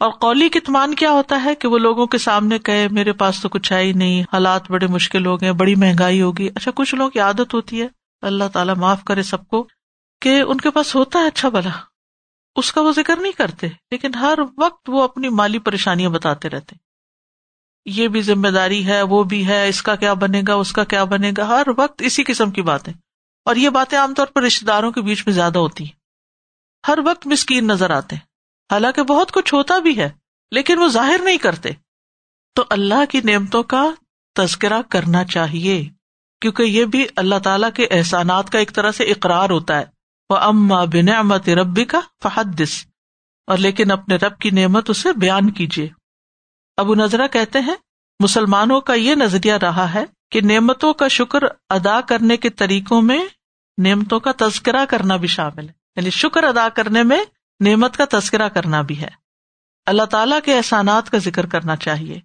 اور 0.00 0.10
قولی 0.10 0.48
کتمان 0.48 0.94
کیا 0.94 1.10
ہوتا 1.10 1.44
ہے 1.44 1.54
کہ 1.54 1.68
وہ 1.68 1.78
لوگوں 1.78 2.06
کے 2.06 2.18
سامنے 2.18 2.58
کہے، 2.58 2.88
میرے 2.88 3.12
پاس 3.12 3.42
تو 3.42 3.48
کچھ 3.48 3.72
آئی 3.72 3.92
نہیں، 3.92 4.22
حالات 4.22 4.70
بڑے 4.70 4.86
مشکل 4.86 5.26
ہو 5.26 5.40
گئے، 5.40 5.52
بڑی 5.52 5.74
مہنگائی 5.74 6.22
ہوگی 6.22 6.48
اچھا 6.54 6.70
کچھ 6.74 6.94
لوگوں 6.94 7.10
کی 7.10 7.20
عادت 7.20 7.54
ہوتی 7.54 7.82
ہے، 7.82 7.88
اللہ 8.22 8.44
تعالیٰ 8.52 8.76
معاف 8.76 9.04
کرے 9.04 9.22
سب 9.22 9.48
کو، 9.48 9.68
کہ 10.20 10.40
ان 10.40 10.58
کے 10.58 10.70
پاس 10.70 10.94
ہوتا 10.94 11.18
ہے 11.18 11.26
اچھا 11.26 11.48
بلا 11.48 11.70
اس 12.56 12.72
کا 12.72 12.80
وہ 12.80 12.92
ذکر 12.92 13.16
نہیں 13.16 13.32
کرتے، 13.32 13.66
لیکن 13.90 14.14
ہر 14.14 14.38
وقت 14.58 14.90
وہ 14.90 15.02
اپنی 15.02 15.28
مالی 15.28 15.58
پریشانیاں 15.58 16.10
بتاتے 16.10 16.50
رہتے۔ 16.50 16.83
یہ 17.84 18.08
بھی 18.08 18.22
ذمہ 18.22 18.48
داری 18.48 18.86
ہے، 18.86 19.02
وہ 19.02 19.24
بھی 19.24 19.46
ہے، 19.46 19.68
اس 19.68 19.82
کا 19.82 19.96
کیا 19.96 20.14
بنے 20.14 20.42
گا، 20.48 20.54
اس 20.54 20.72
کا 20.72 20.84
کیا 20.84 21.04
بنے 21.04 21.32
گا، 21.36 21.46
ہر 21.48 21.62
وقت 21.76 22.02
اسی 22.02 22.24
قسم 22.24 22.50
کی 22.50 22.62
باتیں۔ 22.62 22.92
اور 23.44 23.56
یہ 23.56 23.68
باتیں 23.68 23.98
عام 23.98 24.14
طور 24.14 24.26
پر 24.26 24.42
رشتے 24.42 24.66
داروں 24.66 24.92
کے 24.92 25.02
بیچ 25.02 25.26
میں 25.26 25.34
زیادہ 25.34 25.58
ہوتی 25.58 25.84
ہیں۔ 25.84 25.92
ہر 26.88 26.98
وقت 27.04 27.26
مسکین 27.26 27.66
نظر 27.66 27.90
آتے 27.90 28.16
ہیں۔ 28.16 28.22
حالانکہ 28.72 29.02
بہت 29.02 29.32
کچھ 29.32 29.54
ہوتا 29.54 29.78
بھی 29.78 29.98
ہے، 29.98 30.10
لیکن 30.50 30.78
وہ 30.78 30.88
ظاہر 30.88 31.20
نہیں 31.24 31.38
کرتے۔ 31.38 31.70
تو 32.54 32.64
اللہ 32.70 33.04
کی 33.08 33.20
نعمتوں 33.24 33.62
کا 33.62 33.84
تذکرہ 34.34 34.82
کرنا 34.82 35.24
چاہیے، 35.24 35.88
کیونکہ 36.40 36.62
یہ 36.62 36.84
بھی 36.84 37.06
اللہ 37.16 37.34
تعالیٰ 37.44 37.70
کے 37.74 37.86
احسانات 37.90 38.50
کا 38.50 38.58
ایک 38.58 38.74
طرح 38.74 38.90
سے 38.90 39.04
اقرار 39.04 39.50
ہوتا 39.50 39.78
ہے۔ 39.78 39.84
وہ 40.30 40.36
اما 40.36 40.84
بن 40.84 41.08
امت 41.08 41.48
ربی 41.48 41.84
کا 41.84 42.00
فحدث۔ 42.22 42.84
اور 43.46 43.58
لیکن 43.58 43.90
اپنے 43.90 44.16
رب 44.16 44.38
کی 44.38 44.50
نعمت 44.50 44.90
اسے 44.90 45.12
بیان 45.12 45.50
کیجیے۔ 45.50 45.88
ابو 46.76 46.94
نظرا 46.94 47.26
کہتے 47.26 47.58
ہیں، 47.60 47.74
مسلمانوں 48.20 48.80
کا 48.80 48.94
یہ 48.94 49.14
نظریہ 49.14 49.54
رہا 49.54 49.94
ہے 49.94 50.04
کہ 50.30 50.40
نعمتوں 50.40 50.92
کا 50.92 51.08
شکر 51.08 51.40
ادا 51.70 52.00
کرنے 52.00 52.36
کے 52.36 52.50
طریقوں 52.50 53.02
میں 53.02 53.24
نعمتوں 53.78 54.20
کا 54.20 54.30
تذکرہ 54.38 54.84
کرنا 54.84 55.16
بھی 55.16 55.28
شامل 55.28 55.68
ہے۔ 55.68 55.72
یعنی 55.96 56.10
شکر 56.10 56.44
ادا 56.44 56.68
کرنے 56.68 57.02
میں 57.02 57.24
نعمت 57.64 57.96
کا 57.96 58.04
تذکرہ 58.18 58.48
کرنا 58.48 58.80
بھی 58.80 59.00
ہے۔ 59.00 59.08
اللہ 59.86 60.02
تعالیٰ 60.02 60.38
کے 60.44 60.56
احسانات 60.56 61.10
کا 61.10 61.18
ذکر 61.18 61.46
کرنا 61.46 61.76
چاہیے۔ 61.76 62.20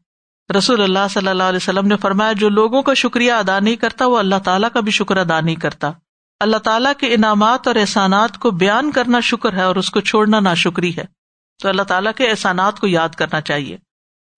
رسول 0.58 0.82
اللہ 0.82 1.08
صلی 1.10 1.28
اللہ 1.28 1.44
علیہ 1.44 1.58
وسلم 1.58 1.88
نے 1.88 1.98
فرمایا، 1.98 2.32
جو 2.32 2.50
لوگوں 2.50 2.82
کا 2.82 2.94
شکریہ 2.94 3.32
ادا 3.32 3.60
نہیں 3.60 3.76
کرتا، 3.76 4.06
وہ 4.06 4.18
اللہ 4.18 4.36
تعالیٰ 4.46 4.70
کا 4.74 4.80
بھی 4.80 4.92
شکر 4.92 5.18
ادا 5.18 5.42
نہیں 5.42 5.56
کرتا۔ 5.56 5.92
اللہ 6.40 6.58
تعالیٰ 6.58 6.94
کے 6.98 7.14
انعامات 7.14 7.68
اور 7.68 7.76
احسانات 7.76 8.38
کو 8.38 8.52
بیان 8.52 8.92
کرنا 8.92 9.20
شکر 9.20 9.54
ہے 9.54 9.64
اور 9.64 9.76
اس 9.76 9.92
کو 9.92 10.02
چھوڑنا 10.02 10.40
نا 10.40 10.54
شکری 10.54 10.98
ہے۔ 10.98 11.06
تو 11.62 11.70
اللہ 11.70 11.82
تعالیٰ 11.82 12.12
کے 12.18 12.30
احسانات 12.30 12.80
کو 12.80 12.88
یاد 12.88 13.10
کرنا 13.10 13.42
چاہیے۔ 13.42 13.78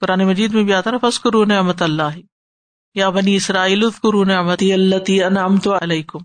قرآن 0.01 0.19
مجید 0.19 0.53
میں 0.53 0.63
بھی 0.63 0.73
آتا 0.73 0.91
نا 0.91 1.09
فس 1.09 1.21
قرون 1.21 1.51
اللہ 1.79 2.17
یا 2.95 3.09
بنی 3.09 3.35
اسرائیل 3.35 3.89
قرون 3.89 4.31
احمد 4.31 4.61
اللہ 4.61 5.69
علیکم۔ 5.69 6.19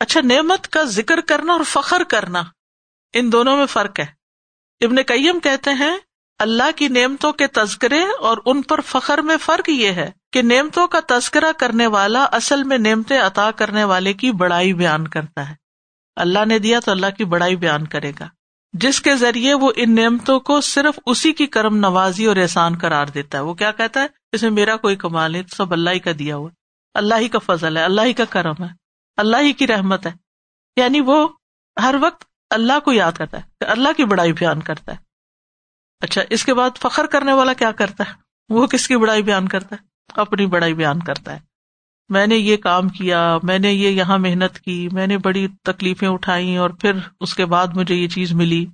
اچھا 0.00 0.20
نعمت 0.24 0.68
کا 0.68 0.82
ذکر 0.84 1.20
کرنا 1.20 1.52
اور 1.52 1.64
فخر 1.66 2.02
کرنا، 2.08 2.42
ان 3.12 3.32
دونوں 3.32 3.56
میں 3.56 3.66
فرق 3.66 4.00
ہے۔ 4.00 4.06
ابن 4.84 4.96
کئیم 5.02 5.40
کہتے 5.40 5.70
ہیں، 5.70 5.96
اللہ 6.38 6.70
کی 6.76 6.88
نعمتوں 6.88 7.32
کے 7.32 7.46
تذکرے 7.46 8.02
اور 8.20 8.38
ان 8.44 8.62
پر 8.62 8.80
فخر 8.80 9.18
میں 9.18 9.36
فرق 9.36 9.68
یہ 9.68 9.92
ہے 9.92 10.10
کہ 10.32 10.42
نعمتوں 10.42 10.86
کا 10.88 11.00
تذکرہ 11.08 11.52
کرنے 11.58 11.86
والا 11.86 12.24
اصل 12.24 12.64
میں 12.64 12.78
نعمتیں 12.78 13.20
عطا 13.20 13.50
کرنے 13.50 13.84
والے 13.84 14.12
کی 14.12 14.32
بڑائی 14.32 14.72
بیان 14.72 15.08
کرتا 15.08 15.48
ہے۔ 15.48 15.54
اللہ 16.16 16.44
نے 16.44 16.58
دیا 16.58 16.80
تو 16.80 16.90
اللہ 16.90 17.06
کی 17.18 17.24
بڑائی 17.24 17.56
بیان 17.56 17.86
کرے 17.86 18.12
گا۔ 18.20 18.28
جس 18.80 19.00
کے 19.00 19.16
ذریعے 19.16 19.54
وہ 19.54 19.72
ان 19.76 19.94
نعمتوں 19.94 20.40
کو 20.40 20.60
صرف 20.60 20.98
اسی 21.06 21.32
کی 21.32 21.46
کرم 21.46 21.76
نوازی 21.76 22.26
اور 22.26 22.36
احسان 22.36 22.78
قرار 22.78 23.06
دیتا 23.06 23.38
ہے۔ 23.38 23.42
وہ 23.42 23.54
کیا 23.54 23.70
کہتا 23.70 24.00
ہے؟ 24.00 24.06
اس 24.32 24.42
میں 24.42 24.50
میرا 24.50 24.76
کوئی 24.76 24.96
کمال 24.96 25.32
نہیں 25.32 25.42
سب 25.56 25.72
اللہ 25.72 25.90
ہی 25.90 25.98
کا 25.98 26.10
دیا 26.18 26.36
ہوا 26.36 26.50
اللہ 26.94 27.14
ہی 27.14 27.28
کا 27.28 27.38
فضل 27.38 27.76
ہے، 27.76 27.82
اللہ 27.82 28.00
ہی 28.00 28.12
کا 28.12 28.24
کرم 28.24 28.54
ہے، 28.60 28.68
اللہ 29.16 29.36
ہی 29.36 29.52
کی 29.52 29.66
رحمت 29.66 30.06
ہے۔ 30.06 30.12
یعنی 30.76 31.00
وہ 31.00 31.28
ہر 31.82 31.94
وقت 32.00 32.24
اللہ 32.50 32.80
کو 32.84 32.92
یاد 32.92 33.12
کرتا 33.12 33.38
ہے، 33.38 33.64
اللہ 33.64 33.88
کی 33.96 34.04
بڑائی 34.04 34.32
بیان 34.32 34.62
کرتا 34.62 34.92
ہے۔ 34.92 34.96
اچھا 36.00 36.22
اس 36.30 36.44
کے 36.44 36.54
بعد 36.54 36.70
فخر 36.76 37.06
کرنے 37.06 37.32
والا 37.32 37.52
کیا 37.52 37.70
کرتا 37.70 38.04
ہے؟ 38.08 38.14
وہ 38.48 38.66
کس 38.66 38.88
کی 38.88 38.96
بڑائی 38.96 39.22
بیان 39.22 39.48
کرتا 39.48 39.76
ہے؟ 39.76 39.86
اپنی 40.20 40.46
بڑائی 40.46 40.74
بیان 40.74 41.02
کرتا 41.02 41.32
ہے۔ 41.32 41.38
میں 42.08 42.26
نے 42.26 42.36
یہ 42.36 42.56
کام 42.56 42.88
کیا، 42.88 43.38
میں 43.42 43.58
نے 43.58 43.72
یہ 43.72 43.88
یہاں 43.88 44.18
محنت 44.18 44.58
کی، 44.58 44.88
میں 44.92 45.06
نے 45.06 45.18
بڑی 45.18 45.48
تکلیفیں 45.62 46.08
اٹھائی 46.08 46.56
اور 46.56 46.70
پھر 46.70 46.92
اس 47.20 47.34
کے 47.34 47.46
بعد 47.46 47.66
مجھے 47.76 47.94
یہ 47.94 48.08
چیز 48.08 48.32
ملی۔ 48.32 48.66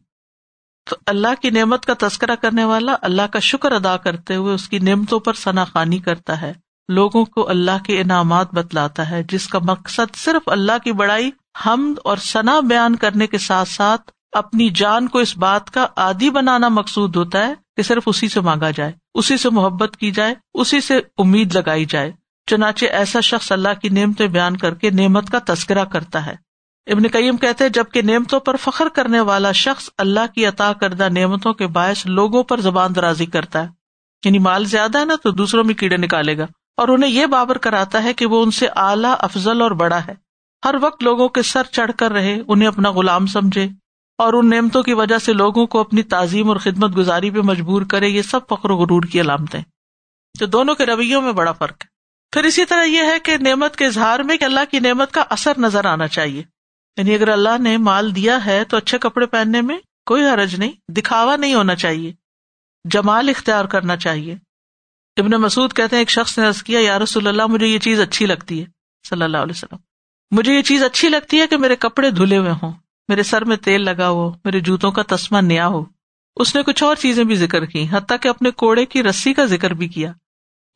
تو 0.91 0.97
اللہ 1.07 1.43
کی 1.43 1.51
نعمت 1.51 1.87
کا 1.87 2.09
تذکرہ 2.09 2.35
کرنے 2.35 2.65
والا 2.65 2.97
اللہ 3.03 3.23
کا 3.23 3.39
شکر 3.39 3.73
ادا 3.73 3.97
کرتے 3.97 4.35
ہوئے 4.35 4.55
اس 4.55 4.69
کی 4.69 4.79
نعمتوں 4.79 5.21
پر 5.21 5.33
ثنا 5.33 5.65
خانی 5.65 5.99
کرتا 5.99 6.41
ہے۔ 6.41 6.53
لوگوں 6.89 7.25
کو 7.25 7.49
اللہ 7.49 7.85
کے 7.87 8.01
انعامات 8.01 8.55
بتلاتا 8.55 9.11
ہے، 9.11 9.23
جس 9.23 9.49
کا 9.49 9.59
مقصد 9.63 10.17
صرف 10.17 10.49
اللہ 10.49 10.79
کی 10.85 10.93
بڑائی، 10.93 11.31
حمد 11.67 11.99
اور 12.05 12.17
ثنا 12.17 12.61
بیان 12.61 12.97
کرنے 12.97 13.27
کے 13.27 13.39
ساتھ 13.39 13.69
ساتھ 13.69 14.11
اپنی 14.33 14.69
جان 14.69 15.09
کو 15.09 15.19
اس 15.19 15.37
بات 15.37 15.71
کا 15.71 15.87
عادی 15.97 16.31
بنانا 16.31 16.69
مقصود 16.69 17.17
ہوتا 17.17 17.47
ہے 17.47 17.55
کہ 17.77 17.83
صرف 17.83 18.03
اسی 18.07 18.29
سے 18.29 18.41
مانگا 18.41 18.71
جائے، 18.71 18.93
اسی 19.15 19.37
سے 19.37 19.51
محبت 19.51 19.97
کی 19.97 20.11
جائے، 20.11 20.35
اسی 20.55 20.81
سے 20.81 21.01
امید 21.19 21.57
لگائی 21.57 21.85
جائے۔ 21.85 22.13
چنانچہ 22.47 22.87
ایسا 22.87 23.21
شخص 23.21 23.53
اللہ 23.53 23.69
کی 23.83 23.89
نعمتیں 23.89 24.27
بیان 24.27 24.57
کر 24.57 24.75
کے 24.75 24.91
نعمت 24.91 25.31
کا 25.31 25.39
تذکرہ 25.47 25.85
کرتا 25.85 26.27
ہے۔ 26.27 26.35
ابن 26.87 27.03
قیم 27.13 27.37
کہتے 27.37 27.69
جبکہ 27.69 28.03
نعمتوں 28.03 28.41
پر 28.41 28.57
فخر 28.57 28.89
کرنے 28.89 29.21
والا 29.21 29.53
شخص 29.53 29.89
اللہ 29.99 30.35
کی 30.35 30.47
عطا 30.47 30.73
کردہ 30.73 31.09
نعمتوں 31.09 31.53
کے 31.53 31.67
باعث 31.67 32.07
لوگوں 32.07 32.43
پر 32.43 32.61
زبان 32.61 32.95
درازی 32.95 33.27
کرتا 33.27 33.63
ہے۔ 33.63 33.69
یعنی 34.25 34.39
مال 34.39 34.65
زیادہ 34.65 34.99
ہے 34.99 35.05
نا 35.05 35.15
تو 35.23 35.31
دوسروں 35.31 35.65
میں 35.65 35.75
کیڑے 35.75 35.97
نکالے 35.97 36.39
گا۔ 36.39 36.47
اور 36.77 36.89
انہیں 36.89 37.11
یہ 37.11 37.27
بابر 37.27 37.59
کراتا 37.59 38.03
ہے 38.03 38.13
کہ 38.13 38.27
وہ 38.27 38.43
ان 38.43 38.51
سے 38.51 38.67
اعلیٰ، 38.77 39.15
افضل 39.19 39.63
اور 39.63 39.71
بڑا 39.71 39.99
ہے۔ 40.09 40.15
ہر 40.65 40.75
وقت 40.81 41.03
لوگوں 41.03 41.29
کے 41.29 41.43
سر 41.43 41.63
چڑھ 41.71 41.91
کر 41.99 42.13
رہے، 42.13 42.39
انہیں 42.49 42.69
اپنا 42.69 42.91
غلام 42.91 43.27
سمجھے۔ 43.27 43.69
اور 44.19 44.33
ان 44.33 44.51
نعمتوں 44.51 44.83
کی 44.83 44.93
وجہ 44.93 45.19
سے 45.19 45.33
لوگوں 45.33 45.67
کو 45.67 45.81
اپنی 45.81 46.03
تعظیم 46.03 46.49
اور 46.49 46.57
خدمت 46.57 46.97
گزاری 46.97 47.31
پہ 47.31 47.39
مجبور 47.39 47.83
کرے، 47.83 48.09
یہ 48.09 48.23
سب 48.23 48.41
فخر 48.49 48.71
و 48.71 48.77
غرور 48.77 49.03
کی 49.03 49.21
علامتیں۔ 49.21 49.63
تو 50.39 50.47
دونوں 50.47 50.75
کے 50.75 50.87
رویوں 50.87 51.23
میں 51.23 51.33
بڑا 51.33 51.53
فرق 51.53 51.85
ہے۔ 51.85 51.92
پھر 52.33 52.45
اسی 52.45 52.65
طرح 52.65 52.85
یہ 52.85 53.03
ہے 53.03 53.19
کہ 53.21 53.37
نعمت 53.37 53.77
کے 53.77 53.87
اظہار 53.87 54.21
میں 54.21 54.37
کہ 54.37 54.45
اللہ 54.45 54.61
کی 54.71 54.79
نعمت 54.79 55.13
کا 55.13 55.25
اثر 55.31 55.53
نظر 55.59 55.85
آنا 55.85 56.09
چاہیے۔ 56.09 56.43
یعنی 56.97 57.15
اگر 57.15 57.29
اللہ 57.29 57.59
نے 57.59 57.77
مال 57.77 58.17
دیا 58.17 58.45
ہے 58.47 58.65
تو 58.65 58.77
اچھے 58.77 58.99
کپڑے 58.99 59.27
پہننے 59.27 59.61
میں 59.61 59.79
کوئی 60.07 60.25
حرج 60.25 60.55
نہیں، 60.55 60.73
دکھاوا 60.89 61.37
نہیں 61.37 61.55
ہونا 61.55 61.75
چاہیے، 61.75 62.13
جمال 62.85 63.29
اختیار 63.29 63.65
کرنا 63.65 63.97
چاہیے۔ 63.97 64.35
ابن 65.17 65.31
مسعود 65.31 65.73
کہتے 65.73 65.97
ہیں، 65.97 66.01
ایک 66.01 66.11
شخص 66.11 66.39
نے 66.39 66.47
عرض 66.47 66.63
کیا، 66.63 66.81
یا 66.81 66.99
رسول 66.99 67.27
اللہ، 67.27 67.47
مجھے 67.47 67.67
یہ 67.67 67.79
چیز 67.79 68.01
اچھی 68.01 68.27
لگتی 68.27 68.61
ہے۔ 68.61 68.67
صلی 69.09 69.23
اللہ 69.23 69.39
علیہ 69.39 69.53
وسلم، 69.57 69.79
مجھے 70.31 70.55
یہ 70.55 70.63
چیز 70.63 70.83
اچھی 70.83 71.09
لگتی 71.09 71.41
ہے 71.41 71.47
کہ 71.47 71.57
میرے 71.57 71.77
کپڑے 71.77 72.11
دھلے 72.11 72.37
ہوئے 72.37 72.53
ہوں، 72.63 72.73
میرے 73.09 73.23
سر 73.23 73.45
میں 73.45 73.57
تیل 73.57 73.85
لگا 73.85 74.09
ہو، 74.09 74.31
میرے 74.45 74.61
جوتوں 74.61 74.93
کا 74.93 75.17
تسمہ 75.17 75.39
نیا 75.39 75.67
ہو۔ 75.67 75.85
اس 76.37 76.57
نے 76.57 76.63
کچھ 76.63 76.83
اور 76.83 76.97
چیزیں 76.97 77.25
بھی 77.25 77.35
ذکر 77.35 77.65
کی 77.65 77.87
حتیٰ 77.91 78.17
کہ 78.21 78.29
اپنے 78.29 78.51
کوڑے 78.51 78.87
کی 78.87 79.03
رسی 79.03 79.35
کا 79.35 79.45
ذکر 79.45 79.71
بھی 79.71 79.89
کیا۔ 79.89 80.13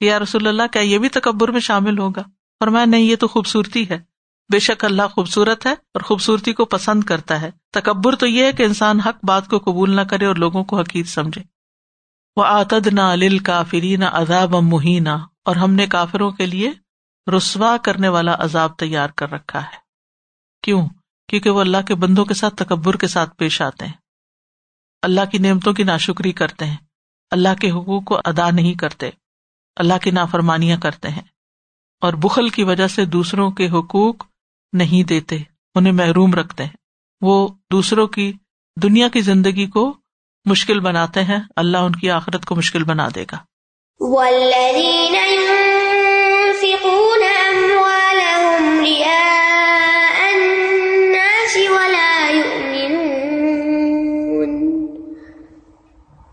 یا 0.01 0.19
رسول 0.19 0.47
اللہ، 0.47 0.63
کیا 0.73 0.83
یہ 0.83 0.99
بھی 0.99 1.09
تکبر 1.09 1.51
میں 1.51 1.61
شامل 1.61 1.99
ہوگا؟ 1.99 2.21
اور 2.61 2.69
میں 2.69 2.87
نہیں، 2.87 3.01
یہ 3.01 3.17
تو 3.17 3.29
خوبصورتی 3.29 3.89
ہے۔ 3.89 4.17
بے 4.53 4.59
شک 4.59 4.85
اللہ 4.85 5.03
خوبصورت 5.13 5.67
ہے 5.67 5.73
اور 5.73 6.01
خوبصورتی 6.01 6.53
کو 6.53 6.65
پسند 6.65 7.05
کرتا 7.05 7.41
ہے۔ 7.41 7.51
تکبر 7.73 8.17
تو 8.17 8.27
یہ 8.27 8.45
ہے 8.45 8.53
کہ 8.53 8.63
انسان 8.63 9.01
حق 9.01 9.17
بات 9.23 9.49
کو 9.49 9.59
قبول 9.59 9.97
نہ 9.97 10.01
کرے 10.01 10.27
اور 10.27 10.37
لوگوں 10.37 10.65
کو 10.65 10.81
حقیق 10.81 11.07
سمجھے۔ 11.07 11.43
وہ 12.37 12.45
آتد 12.45 12.87
نہ 12.87 13.01
الل 13.01 13.39
کافری 13.39 13.97
نہ 13.97 14.05
عذاب 14.05 14.55
مہینہ 14.55 15.09
اور 15.45 15.57
ہم 15.57 15.73
نے 15.73 15.87
کافروں 15.87 16.31
کے 16.31 16.47
لیے 16.47 16.73
رسوا 17.37 17.77
کرنے 17.77 18.09
والا 18.09 18.37
عذاب 18.39 18.79
تیار 18.79 19.11
کر 19.11 19.31
رکھا 19.31 19.63
ہے۔ 19.63 19.77
کیوں؟ 20.63 20.89
کیونکہ 21.29 21.51
وہ 21.51 21.61
اللہ 21.61 21.77
کے 21.87 21.95
بندوں 21.95 22.25
کے 22.25 22.35
ساتھ 22.35 22.57
تکبر 22.57 22.97
کے 22.97 23.07
ساتھ 23.07 23.37
پیش 23.37 23.63
آتے 23.63 23.87
ہیں۔ 23.87 23.93
اللہ 25.03 25.21
کی 25.33 25.39
نعمتوں 25.39 25.73
کی 25.73 25.83
ناشکری 25.83 26.33
کرتے 26.33 26.65
ہیں۔ 26.65 26.77
اللہ 27.31 27.55
کے 27.61 27.71
حقوق 27.71 28.05
کو 28.05 28.21
ادا 28.25 28.51
نہیں 28.51 28.75
کرتے۔ 28.75 29.11
اللہ 29.77 29.95
کی 30.03 30.11
نافرمانیاں 30.11 30.77
کرتے 30.77 31.09
ہیں 31.09 31.23
اور 32.01 32.13
بخل 32.13 32.49
کی 32.49 32.63
وجہ 32.63 32.87
سے 32.87 33.05
دوسروں 33.05 33.51
کے 33.51 33.69
حقوق 33.69 34.15
نہیں 34.73 35.07
دیتے، 35.09 35.39
انہیں 35.75 35.93
محروم 35.93 36.35
رکھتے 36.35 36.65
ہیں۔ 36.65 36.77
وہ 37.21 37.49
دوسروں 37.73 38.07
کی 38.07 38.33
دنیا 38.83 39.09
کی 39.09 39.21
زندگی 39.21 39.67
کو 39.67 39.97
مشکل 40.45 40.81
بناتے 40.81 41.25
ہیں، 41.25 41.39
اللہ 41.57 41.79
ان 41.79 41.93
کی 41.93 42.11
آخرت 42.11 42.45
کو 42.45 42.55
مشکل 42.55 42.85
بنا 42.85 43.09
دے 43.15 43.25
گا۔ 43.33 43.37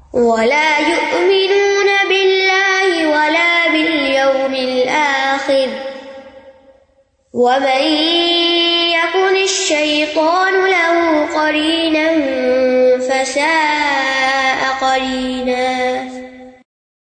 ولا 0.07 0.77
يؤمنون 0.79 1.02
الآخر 5.49 5.71
ومن 7.33 7.83
يكن 8.93 9.35
الشيطان 9.35 10.53
له 10.65 11.25
قرينا 11.35 12.07
فساء 12.99 14.61
قرينا. 14.79 15.63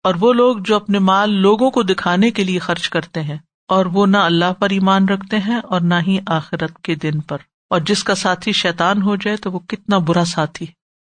اور 0.04 0.14
وہ 0.20 0.32
لوگ 0.32 0.56
جو 0.58 0.76
اپنے 0.76 0.98
مال 0.98 1.30
لوگوں 1.42 1.70
کو 1.70 1.82
دکھانے 1.82 2.30
کے 2.30 2.44
لیے 2.44 2.58
خرچ 2.58 2.88
کرتے 2.88 3.20
ہیں 3.22 3.38
اور 3.68 3.86
وہ 3.86 4.06
نہ 4.06 4.16
اللہ 4.16 4.52
پر 4.52 4.70
ایمان 4.70 5.08
رکھتے 5.08 5.38
ہیں 5.38 5.60
اور 5.64 5.80
نہ 5.80 6.00
ہی 6.06 6.18
آخرت 6.26 6.78
کے 6.78 6.94
دن 6.94 7.20
پر. 7.20 7.38
اور 7.70 7.80
جس 7.80 8.04
کا 8.04 8.14
ساتھی 8.14 8.52
شیطان 8.52 9.02
ہو 9.02 9.16
جائے 9.16 9.36
تو 9.36 9.52
وہ 9.52 9.58
کتنا 9.58 9.98
برا 9.98 10.24
ساتھی. 10.24 10.66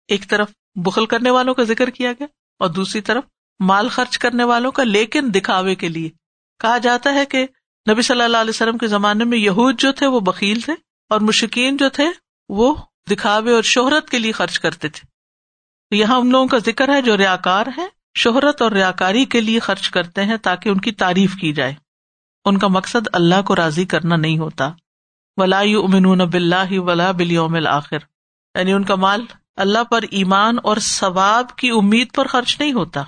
ایک 0.09 0.27
طرف 0.29 0.47
بخل 0.75 1.05
کرنے 1.05 1.29
والوں 1.29 1.53
کا 1.53 1.63
ذکر 1.63 1.89
کیا 1.89 2.11
گیا 2.11 2.27
اور 2.59 2.69
دوسری 2.69 3.01
طرف 3.01 3.23
مال 3.59 3.89
خرچ 3.89 4.17
کرنے 4.17 4.43
والوں 4.43 4.71
کا 4.71 4.83
لیکن 4.83 5.29
دکھاوے 5.35 5.75
کے 5.75 5.89
لیے. 5.89 6.09
کہا 6.59 6.77
جاتا 6.77 7.13
ہے 7.13 7.25
کہ 7.25 7.47
نبی 7.91 8.01
صلی 8.01 8.21
اللہ 8.21 8.37
علیہ 8.37 8.49
وسلم 8.49 8.77
کے 8.77 8.87
زمانے 8.87 9.23
میں 9.23 9.37
یہود 9.37 9.79
جو 9.79 9.91
تھے 9.91 10.07
وہ 10.07 10.19
بکیل 10.19 10.59
تھے 10.61 10.73
اور 11.09 11.21
مشکین 11.21 11.77
جو 11.77 11.89
تھے 11.89 12.07
وہ 12.49 12.75
دکھاوے 13.11 13.51
اور 13.51 13.63
شہرت 13.63 14.09
کے 14.09 14.19
لیے 14.19 14.31
خرچ 14.31 14.59
کرتے 14.59 14.89
تھے۔ 14.89 15.13
یہاں 15.95 16.17
ان 16.17 16.31
لوگوں 16.31 16.47
کا 16.47 16.57
ذکر 16.57 16.93
ہے 16.93 17.01
جو 17.01 17.17
ریا 17.17 17.35
کار 17.35 17.67
ہے 17.77 17.87
شہرت 18.17 18.61
اور 18.61 18.71
ریا 18.71 18.91
کاری 18.91 19.25
کے 19.25 19.41
لیے 19.41 19.59
خرچ 19.59 19.89
کرتے 19.89 20.23
ہیں 20.23 20.37
تاکہ 20.37 20.69
ان 20.69 20.79
کی 20.79 20.91
تعریف 20.91 21.35
کی 21.35 21.53
جائے۔ 21.53 21.73
ان 22.45 22.57
کا 22.57 22.67
مقصد 22.67 23.07
اللہ 23.13 23.41
کو 23.41 23.55
راضی 23.55 23.85
کرنا 23.85 24.15
نہیں 24.15 24.37
ہوتا۔ 24.37 24.71
ولا 25.37 25.59
امن 25.59 26.17
بلّہ 26.17 26.79
ولا 26.79 27.11
بلیوم 27.11 27.57
آخر 27.67 27.97
یعنی 28.55 28.73
ان 28.73 28.83
کا 28.83 28.95
مال 28.95 29.25
اللہ 29.55 29.83
پر 29.83 30.01
ایمان 30.11 30.57
اور 30.63 30.77
ثواب 30.77 31.55
کی 31.55 31.69
امید 31.69 32.13
پر 32.13 32.27
خرچ 32.27 32.59
نہیں 32.59 32.73
ہوتا۔ 32.73 33.03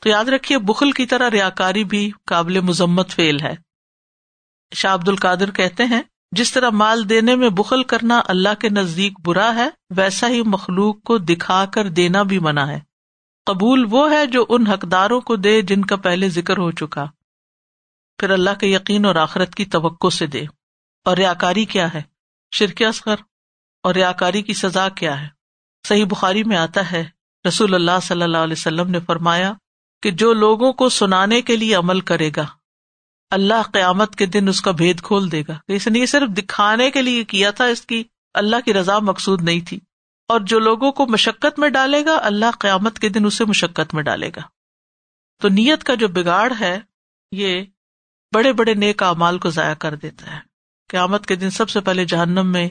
تو 0.00 0.08
یاد 0.08 0.24
رکھیے، 0.24 0.58
بخل 0.58 0.92
کی 0.92 1.06
طرح 1.06 1.30
ریا 1.30 1.50
کاری 1.50 1.84
بھی 1.84 2.10
قابل 2.26 2.60
مذمت 2.60 3.10
فیل 3.10 3.40
ہے۔ 3.40 3.54
شاہ 4.74 4.94
عبد 4.94 5.08
القادر 5.08 5.50
کہتے 5.50 5.84
ہیں، 5.84 6.02
جس 6.32 6.52
طرح 6.52 6.70
مال 6.70 7.08
دینے 7.08 7.36
میں 7.36 7.48
بخل 7.48 7.82
کرنا 7.82 8.20
اللہ 8.28 8.54
کے 8.60 8.68
نزدیک 8.68 9.20
برا 9.20 9.54
ہے، 9.54 9.68
ویسا 9.96 10.28
ہی 10.28 10.42
مخلوق 10.42 11.02
کو 11.02 11.18
دکھا 11.18 11.64
کر 11.66 11.88
دینا 11.88 12.22
بھی 12.22 12.38
منع 12.38 12.66
ہے۔ 12.66 12.80
قبول 13.46 13.86
وہ 13.90 14.12
ہے 14.12 14.26
جو 14.26 14.46
ان 14.48 14.66
حقداروں 14.66 15.20
کو 15.20 15.36
دے 15.36 15.62
جن 15.62 15.84
کا 15.84 15.96
پہلے 15.96 16.28
ذکر 16.28 16.58
ہو 16.58 16.70
چکا۔ 16.70 17.06
پھر 18.18 18.30
اللہ 18.30 18.50
کے 18.60 18.66
یقین 18.66 19.04
اور 19.04 19.14
آخرت 19.14 19.54
کی 19.54 19.64
توقع 19.64 20.08
سے 20.08 20.26
دے۔ 20.26 20.42
اور 21.04 21.16
ریاکاری 21.16 21.64
کیا 21.64 21.94
ہے؟ 21.94 22.02
شرک 22.54 22.82
اصغر۔ 22.82 23.14
اور 23.82 23.94
ریاکاری 23.94 24.42
کی 24.42 24.54
سزا 24.54 24.88
کیا 24.88 25.20
ہے؟ 25.20 25.28
صحیح 25.88 26.04
بخاری 26.04 26.44
میں 26.44 26.56
آتا 26.56 26.92
ہے، 26.92 27.08
رسول 27.48 27.74
اللہ 27.74 28.00
صلی 28.02 28.22
اللہ 28.22 28.38
علیہ 28.38 28.56
وسلم 28.58 28.90
نے 28.90 29.00
فرمایا 29.00 29.52
کہ 30.02 30.10
جو 30.10 30.32
لوگوں 30.32 30.72
کو 30.72 30.88
سنانے 30.88 31.42
کے 31.42 31.56
لیے 31.56 31.74
عمل 31.74 32.00
کرے 32.00 32.30
گا، 32.36 32.46
اللہ 33.30 33.62
قیامت 33.72 34.16
کے 34.16 34.26
دن 34.26 34.48
اس 34.48 34.60
کا 34.60 34.70
بھید 34.70 35.02
کھول 35.02 35.32
دے 35.32 35.42
گا۔ 35.48 35.58
اس 35.68 35.86
نے 35.86 35.98
یہ 35.98 36.06
صرف 36.06 36.28
دکھانے 36.28 36.90
کے 36.90 37.02
لیے 37.02 37.24
کیا 37.24 37.50
تھا، 37.50 37.64
اس 37.64 37.86
کی 37.86 38.04
اللہ 38.34 38.56
کی 38.64 38.72
رضا 38.74 38.98
مقصود 38.98 39.42
نہیں 39.42 39.60
تھی۔ 39.60 39.80
اور 40.28 40.40
جو 40.40 40.58
لوگوں 40.58 40.92
کو 40.92 41.06
مشقت 41.06 41.58
میں 41.58 41.68
ڈالے 41.68 42.04
گا، 42.04 42.16
اللہ 42.22 42.50
قیامت 42.58 42.98
کے 42.98 43.08
دن 43.08 43.24
اسے 43.24 43.44
مشقت 43.44 43.94
میں 43.94 44.02
ڈالے 44.02 44.30
گا۔ 44.36 44.40
تو 45.42 45.48
نیت 45.48 45.84
کا 45.84 45.94
جو 45.94 46.08
بگاڑ 46.08 46.52
ہے، 46.60 46.80
یہ 47.32 47.62
بڑے 48.34 48.52
بڑے 48.52 48.74
نیک 48.74 49.02
اعمال 49.02 49.38
کو 49.38 49.50
ضائع 49.50 49.74
کر 49.74 49.94
دیتا 49.94 50.34
ہے۔ 50.34 50.40
قیامت 50.88 51.26
کے 51.26 51.36
دن 51.36 51.50
سب 51.50 51.70
سے 51.70 51.80
پہلے 51.80 52.04
جہنم 52.04 52.52
میں 52.52 52.68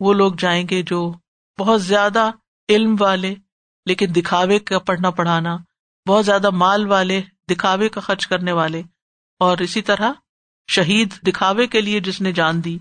وہ 0.00 0.14
لوگ 0.14 0.32
جائیں 0.38 0.68
گے 0.70 0.82
جو 0.82 1.12
بہت 1.58 1.82
زیادہ 1.82 2.30
علم 2.68 2.96
والے، 3.00 3.34
لیکن 3.86 4.06
دکھاوے 4.16 4.58
کا 4.58 4.78
پڑھنا 4.78 5.10
پڑھانا 5.10 5.56
بہت 6.08 6.26
زیادہ 6.26 6.50
مال 6.50 6.86
والے 6.86 7.22
دکھاوے 7.50 7.88
کا 7.88 8.00
خرچ 8.00 8.26
کرنے 8.26 8.52
والے 8.52 8.82
اور 9.38 9.58
اسی 9.58 9.82
طرح 9.82 10.12
شہید 10.70 11.14
دکھاوے 11.26 11.66
کے 11.66 11.80
لیے 11.80 12.00
جس 12.00 12.20
نے 12.20 12.32
جان 12.32 12.64
دی۔ 12.64 12.78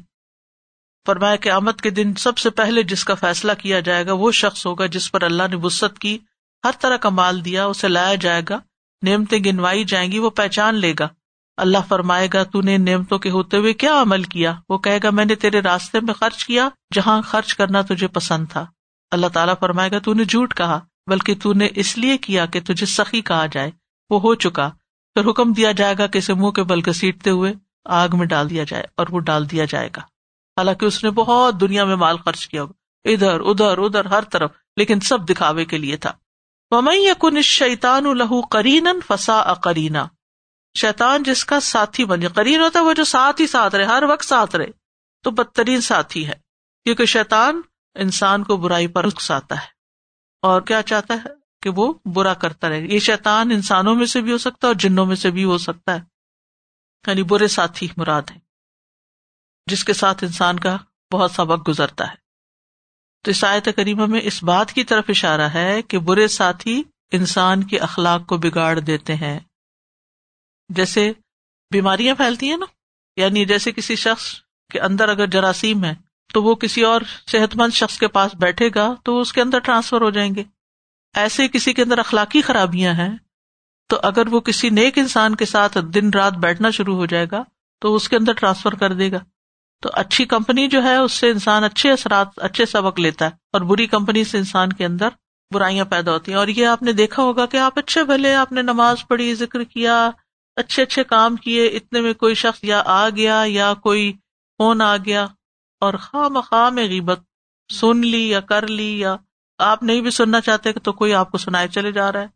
فرمایا 1.07 1.35
کہ 1.35 1.49
آمد 1.49 1.81
کے 1.81 1.89
دن 1.89 2.13
سب 2.13 2.37
سے 2.37 2.49
پہلے 2.49 2.83
جس 2.83 3.05
کا 3.05 3.15
فیصلہ 3.15 3.51
کیا 3.57 3.79
جائے 3.79 4.05
گا 4.05 4.13
وہ 4.13 4.31
شخص 4.31 4.65
ہوگا 4.65 4.85
جس 4.85 5.11
پر 5.11 5.21
اللہ 5.21 5.43
نے 5.49 5.55
وسط 5.55 5.99
کی، 5.99 6.17
ہر 6.63 6.71
طرح 6.79 6.97
کا 6.97 7.09
مال 7.09 7.45
دیا، 7.45 7.65
اسے 7.65 7.87
لایا 7.87 8.15
جائے 8.15 8.41
گا، 8.49 8.59
نعمتیں 9.05 9.39
گنوائی 9.45 9.83
جائیں 9.83 10.11
گی، 10.11 10.19
وہ 10.19 10.29
پہچان 10.29 10.75
لے 10.75 10.93
گا۔ 10.99 11.07
اللہ 11.57 11.77
فرمائے 11.87 12.27
گا، 12.33 12.43
تو 12.43 12.61
نے 12.61 12.77
نعمتوں 12.77 13.19
کے 13.19 13.29
ہوتے 13.29 13.57
ہوئے 13.57 13.73
کیا 13.73 14.01
عمل 14.01 14.23
کیا؟ 14.23 14.53
وہ 14.69 14.77
کہے 14.77 14.99
گا، 15.03 15.09
میں 15.09 15.25
نے 15.25 15.35
تیرے 15.35 15.59
راستے 15.59 15.99
میں 15.99 16.13
خرچ 16.13 16.45
کیا، 16.45 16.69
جہاں 16.93 17.21
خرچ 17.21 17.55
کرنا 17.55 17.81
تجھے 17.81 18.07
پسند 18.07 18.45
تھا۔ 18.49 18.65
اللہ 19.11 19.27
تعالیٰ 19.27 19.53
فرمائے 19.59 19.91
گا، 19.91 19.99
تو 19.99 20.13
نے 20.13 20.25
جھوٹ 20.25 20.53
کہا۔ 20.53 20.79
بلکہ 21.09 21.35
تو 21.43 21.53
نے 21.53 21.67
اس 21.75 21.97
لیے 21.97 22.17
کیا 22.17 22.45
کہ 22.45 22.59
تجھے 22.61 22.85
سخی 22.85 23.21
کہا 23.21 23.45
جائے، 23.45 23.71
وہ 24.09 24.19
ہو 24.21 24.35
چکا، 24.35 24.69
پھر 25.15 25.29
حکم 25.29 25.51
دیا 25.53 25.71
جائے 25.71 25.95
گا 25.97 26.07
کہ 26.07 26.17
اسے 26.17 26.33
منہ 26.33 26.49
کے 26.49 26.63
بل 26.63 26.91
سیٹتے 26.93 27.29
ہوئے 27.29 27.53
آگ 27.85 28.09
میں 28.13 28.27
ڈال 28.27 28.49
دیا 28.49 28.63
جائے 28.63 28.83
اور 28.97 29.07
وہ 29.09 29.19
ڈال 29.19 29.49
دیا 29.51 29.65
جائے 29.65 29.89
گا۔ 29.95 30.01
حالانکہ 30.57 30.85
اس 30.85 31.03
نے 31.03 31.09
بہت 31.09 31.59
دنیا 31.61 31.83
میں 31.85 31.95
مال 31.95 32.17
خرچ 32.17 32.47
کیا 32.47 32.61
ہوگا، 32.61 32.73
ادھر 33.05 33.39
ادھر 33.39 33.77
ادھر، 33.77 34.05
ہر 34.05 34.23
طرف، 34.23 34.51
لیکن 34.77 34.99
سب 34.99 35.29
دکھاوے 35.29 35.65
کے 35.65 35.77
لیے 35.77 35.97
تھا۔ 35.97 36.11
مئی 36.71 37.07
کن 37.19 37.41
شیتان 37.41 38.17
لہو 38.17 38.41
کرین 38.47 38.87
فسا 39.07 39.39
اکرینا 39.39 40.05
شیتان 40.75 41.23
جس 41.23 41.45
کا 41.45 41.59
ساتھی 41.59 42.05
بن 42.05 42.19
جائے 42.19 42.33
کرین 42.35 42.61
ہوتا 42.61 42.79
ہے 42.79 42.83
وہ 42.85 42.93
جو 42.93 43.03
ساتھ 43.03 43.41
ہی 43.41 43.47
ساتھ 43.47 43.75
رہے، 43.75 43.83
ہر 43.83 44.03
وقت 44.03 44.25
ساتھ 44.25 44.55
رہے، 44.55 44.71
تو 45.23 45.31
بدترین 45.31 45.81
ساتھی 45.81 46.27
ہے، 46.27 46.33
کیونکہ 46.85 47.05
شیتان 47.05 47.61
انسان 47.95 48.43
کو 48.43 48.57
برائی 48.57 48.87
پر 48.87 49.03
اکساتا 49.03 49.55
ہے۔ 49.55 49.78
اور 50.41 50.61
کیا 50.61 50.81
چاہتا 50.81 51.13
ہے 51.13 51.29
کہ 51.61 51.69
وہ 51.69 51.93
برا 52.05 52.33
کرتا 52.33 52.69
رہے؟ 52.69 52.81
یہ 52.81 52.99
شیتان 52.99 53.51
انسانوں 53.51 53.95
میں 53.95 54.05
سے 54.05 54.21
بھی 54.21 54.31
ہو 54.31 54.37
سکتا 54.37 54.67
ہے 54.67 54.67
اور 54.67 54.75
جنوں 54.75 55.05
میں 55.05 55.15
سے 55.15 55.31
بھی 55.31 55.43
ہو 55.43 55.57
سکتا 55.57 55.93
ہے۔ 55.93 55.99
یعنی 57.07 57.23
برے 57.23 57.47
ساتھی 57.47 57.87
مراد 57.97 58.21
ہے 58.31 58.39
جس 59.65 59.83
کے 59.83 59.93
ساتھ 59.93 60.23
انسان 60.23 60.59
کا 60.59 60.77
بہت 61.11 61.31
سا 61.31 61.43
وقت 61.43 61.67
گزرتا 61.67 62.09
ہے۔ 62.09 62.15
تو 63.23 63.29
عیسائیت 63.29 63.69
کریمہ 63.75 64.05
میں 64.05 64.19
اس 64.23 64.43
بات 64.43 64.71
کی 64.71 64.83
طرف 64.83 65.03
اشارہ 65.09 65.49
ہے 65.49 65.81
کہ 65.81 65.99
برے 65.99 66.27
ساتھی 66.27 66.83
انسان 67.11 67.63
کے 67.63 67.77
اخلاق 67.77 68.25
کو 68.25 68.37
بگاڑ 68.37 68.79
دیتے 68.79 69.15
ہیں۔ 69.15 69.39
جیسے 70.69 71.11
بیماریاں 71.71 72.15
پھیلتی 72.15 72.49
ہیں 72.49 72.57
نا۔ 72.57 72.65
یعنی 73.15 73.45
جیسے 73.45 73.71
کسی 73.71 73.95
شخص 73.95 74.35
کے 74.71 74.79
اندر 74.79 75.09
اگر 75.09 75.27
جراثیم 75.27 75.85
ہے 75.85 76.08
تو 76.33 76.43
وہ 76.43 76.55
کسی 76.55 76.81
اور 76.81 77.01
صحت 77.27 77.55
مند 77.55 77.73
شخص 77.73 77.99
کے 77.99 78.07
پاس 78.07 78.31
بیٹھے 78.35 78.69
گا 78.75 78.95
تو 79.03 79.13
وہ 79.13 79.21
اس 79.21 79.33
کے 79.33 79.41
اندر 79.41 79.59
ٹرانسفر 79.59 80.01
ہو 80.01 80.09
جائیں 80.09 80.35
گے۔ 80.35 80.43
ایسے 81.15 81.47
کسی 81.47 81.73
کے 81.73 81.81
اندر 81.81 81.99
اخلاقی 81.99 82.41
خرابیاں 82.41 82.93
ہیں 82.93 83.17
تو 83.89 83.99
اگر 84.03 84.27
وہ 84.27 84.39
کسی 84.39 84.69
نیک 84.69 84.97
انسان 84.97 85.35
کے 85.35 85.45
ساتھ 85.45 85.77
دن 85.83 86.09
رات 86.09 86.33
بیٹھنا 86.33 86.69
شروع 86.69 86.95
ہو 86.95 87.05
جائے 87.05 87.25
گا 87.31 87.43
تو 87.81 87.95
اس 87.95 88.09
کے 88.09 88.15
اندر 88.15 88.33
ٹرانسفر 88.33 88.75
کر 88.75 88.93
دے 88.93 89.11
گا۔ 89.11 89.17
تو 89.81 89.89
اچھی 89.93 90.25
کمپنی 90.25 90.67
جو 90.67 90.83
ہے 90.83 90.95
اس 90.97 91.11
سے 91.11 91.29
انسان 91.29 91.63
اچھے 91.63 91.91
اثرات، 91.91 92.27
اچھے 92.37 92.65
سبق 92.65 92.99
لیتا 92.99 93.25
ہے 93.25 93.29
اور 93.53 93.61
بری 93.61 93.87
کمپنی 93.87 94.23
سے 94.23 94.37
انسان 94.37 94.73
کے 94.73 94.85
اندر 94.85 95.09
برائیاں 95.53 95.85
پیدا 95.85 96.11
ہوتی 96.11 96.31
ہیں۔ 96.31 96.39
اور 96.39 96.47
یہ 96.47 96.67
آپ 96.67 96.83
نے 96.83 96.91
دیکھا 96.91 97.23
ہوگا 97.23 97.45
کہ 97.45 97.57
آپ 97.57 97.79
اچھے 97.79 98.03
بھلے، 98.03 98.35
آپ 98.35 98.51
نے 98.51 98.61
نماز 98.61 98.97
پڑھی، 99.07 99.35
ذکر 99.35 99.63
کیا، 99.63 100.09
اچھے 100.55 100.83
اچھے 100.83 101.03
کام 101.03 101.35
کیے، 101.35 101.67
اتنے 101.67 102.01
میں 102.01 102.13
کوئی 102.13 102.35
شخص 102.35 102.59
یا 102.63 102.83
آ 102.85 103.09
گیا 103.09 103.43
یا 103.47 103.73
کوئی 103.73 104.13
فون 104.57 104.81
آ 104.81 104.97
گیا۔ 104.97 105.27
اور 105.79 105.93
خواہ 105.93 106.29
مخواہ 106.29 106.69
میں 106.69 106.87
غیبت، 106.87 107.19
سن 107.73 108.05
لی 108.05 108.29
یا 108.29 108.39
کر 108.39 108.67
لی 108.67 108.99
یا 108.99 109.15
آپ 109.57 109.83
نہیں 109.83 110.01
بھی 110.01 110.11
سننا 110.11 110.41
چاہتے 110.41 110.73
تو 110.73 110.93
کوئی 110.93 111.13
آپ 111.13 111.31
کو 111.31 111.37
سنائے 111.37 111.67
چلے 111.67 111.91
جا 111.91 112.11
رہا 112.11 112.21
ہے۔ 112.21 112.27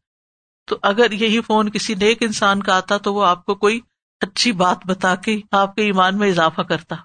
تو 0.66 0.78
اگر 0.82 1.12
یہی 1.12 1.42
فون 1.42 1.70
کسی 1.70 1.96
نیک 1.96 2.18
انسان 2.22 2.64
کا 2.64 2.78
آتا 2.78 2.98
تو 2.98 3.14
وہ 3.14 3.26
آپ 3.26 3.46
کو 3.46 3.56
کوئی 3.56 3.80
اچھی 4.22 4.52
بات 4.52 4.78
بتا 4.86 5.16
کے 5.16 5.42
آپ 5.52 5.76
کے 5.76 5.82
ایمان 5.82 6.18
میں 6.18 6.30
اضافہ 6.30 6.62
کرتا۔ 6.62 6.96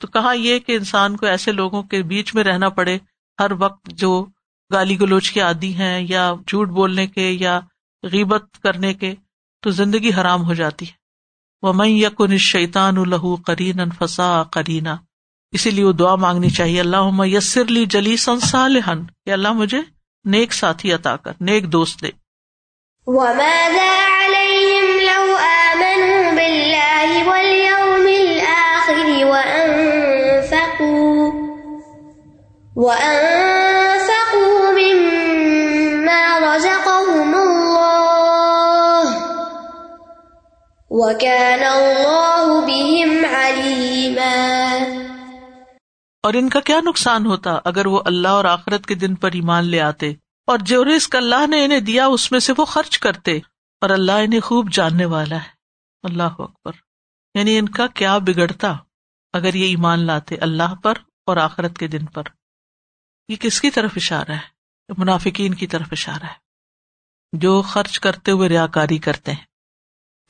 تو 0.00 0.06
کہاں 0.06 0.34
یہ 0.34 0.58
کہ 0.58 0.76
انسان 0.76 1.16
کو 1.16 1.26
ایسے 1.26 1.52
لوگوں 1.52 1.82
کے 1.82 2.02
بیچ 2.02 2.34
میں 2.34 2.44
رہنا 2.44 2.68
پڑے 2.68 2.98
ہر 3.40 3.50
وقت 3.58 3.88
جو 3.88 4.26
گالی 4.72 5.00
گلوچ 5.00 5.32
کے 5.32 5.40
عادی 5.40 5.74
ہیں 5.74 6.06
یا 6.08 6.32
جھوٹ 6.46 6.68
بولنے 6.68 7.06
کے 7.06 7.30
یا 7.30 7.60
غیبت 8.02 8.62
کرنے 8.62 8.94
کے 8.94 9.14
تو 9.60 9.70
زندگی 9.70 10.10
حرام 10.20 10.44
ہو 10.44 10.54
جاتی 10.54 10.86
ہے۔ 10.86 10.92
و 11.62 11.72
میں 11.72 11.88
یقن 11.88 12.38
شیطان 12.38 12.98
الہ 12.98 13.42
کرین 13.46 13.90
فسا 13.98 14.42
کرینا 14.52 14.96
اسی 15.54 15.70
لیے 15.70 15.84
وہ 15.84 15.92
دعا 15.92 16.14
مانگنی 16.14 16.50
چاہیے 16.50 16.80
اللہ 16.80 17.26
یسر 17.26 17.64
لی 17.64 17.86
جلی 17.86 18.16
صالحن 18.16 19.04
کہ 19.26 19.30
اللہ 19.30 19.52
مجھے 19.52 19.80
نیک 20.24 20.52
ساتھی 20.52 20.92
عطا 20.92 21.16
کر، 21.16 21.32
نیک 21.40 21.64
دوست 21.64 22.02
دے۔ 22.02 22.08
وماذا 23.06 23.90
عليهم 24.20 24.98
لو 24.98 25.36
آمنوا 25.36 26.30
بالله 26.34 27.24
واليوم 27.26 28.06
الآخر 28.06 29.24
وأنفقوا 29.24 30.12
وأنفقوا 32.76 34.72
مما 34.72 36.38
رزقهم 36.38 37.34
الله، 37.42 39.10
وكان 40.90 41.62
الله 41.64 42.60
بهم 42.60 43.24
عليما۔ 43.34 44.63
اور 46.24 46.34
ان 46.34 46.48
کا 46.48 46.60
کیا 46.60 46.80
نقصان 46.84 47.26
ہوتا 47.26 47.58
اگر 47.64 47.86
وہ 47.86 48.02
اللہ 48.04 48.28
اور 48.28 48.44
آخرت 48.44 48.86
کے 48.86 48.94
دن 48.94 49.14
پر 49.14 49.32
ایمان 49.32 49.64
لے 49.64 49.80
آتے؟ 49.80 50.10
اور 50.46 50.58
جو 50.58 50.84
رزق 50.84 51.16
اللہ 51.16 51.46
نے 51.46 51.64
انہیں 51.64 51.80
دیا 51.80 52.06
اس 52.06 52.32
میں 52.32 52.40
سے 52.40 52.52
وہ 52.56 52.64
خرچ 52.64 52.98
کرتے؟ 52.98 53.36
اور 53.80 53.90
اللہ 53.90 54.12
انہیں 54.12 54.40
خوب 54.40 54.72
جاننے 54.72 55.04
والا 55.04 55.36
ہے۔ 55.36 55.48
اللہ 56.02 56.22
اکبر۔ 56.22 56.72
یعنی 57.34 57.58
ان 57.58 57.68
کا 57.68 57.86
کیا 57.86 58.18
بگڑتا 58.18 58.76
اگر 59.32 59.54
یہ 59.54 59.66
ایمان 59.66 60.06
لاتے 60.06 60.36
اللہ 60.36 60.74
پر 60.74 60.94
اور 61.26 61.36
آخرت 61.36 61.78
کے 61.78 61.86
دن 61.86 62.04
پر؟ 62.06 62.22
یہ 63.28 63.36
کس 63.36 63.60
کی 63.60 63.70
طرف 63.70 63.92
اشارہ 63.96 64.32
ہے؟ 64.32 64.54
منافقین 64.98 65.54
کی 65.54 65.66
طرف 65.66 65.86
اشارہ 65.92 66.24
ہے۔ 66.24 66.34
جو 67.32 67.62
خرچ 67.62 68.00
کرتے 68.00 68.30
ہوئے 68.30 68.48
ریا 68.48 68.66
کاری 68.66 68.98
کرتے 68.98 69.32
ہیں۔ 69.32 69.44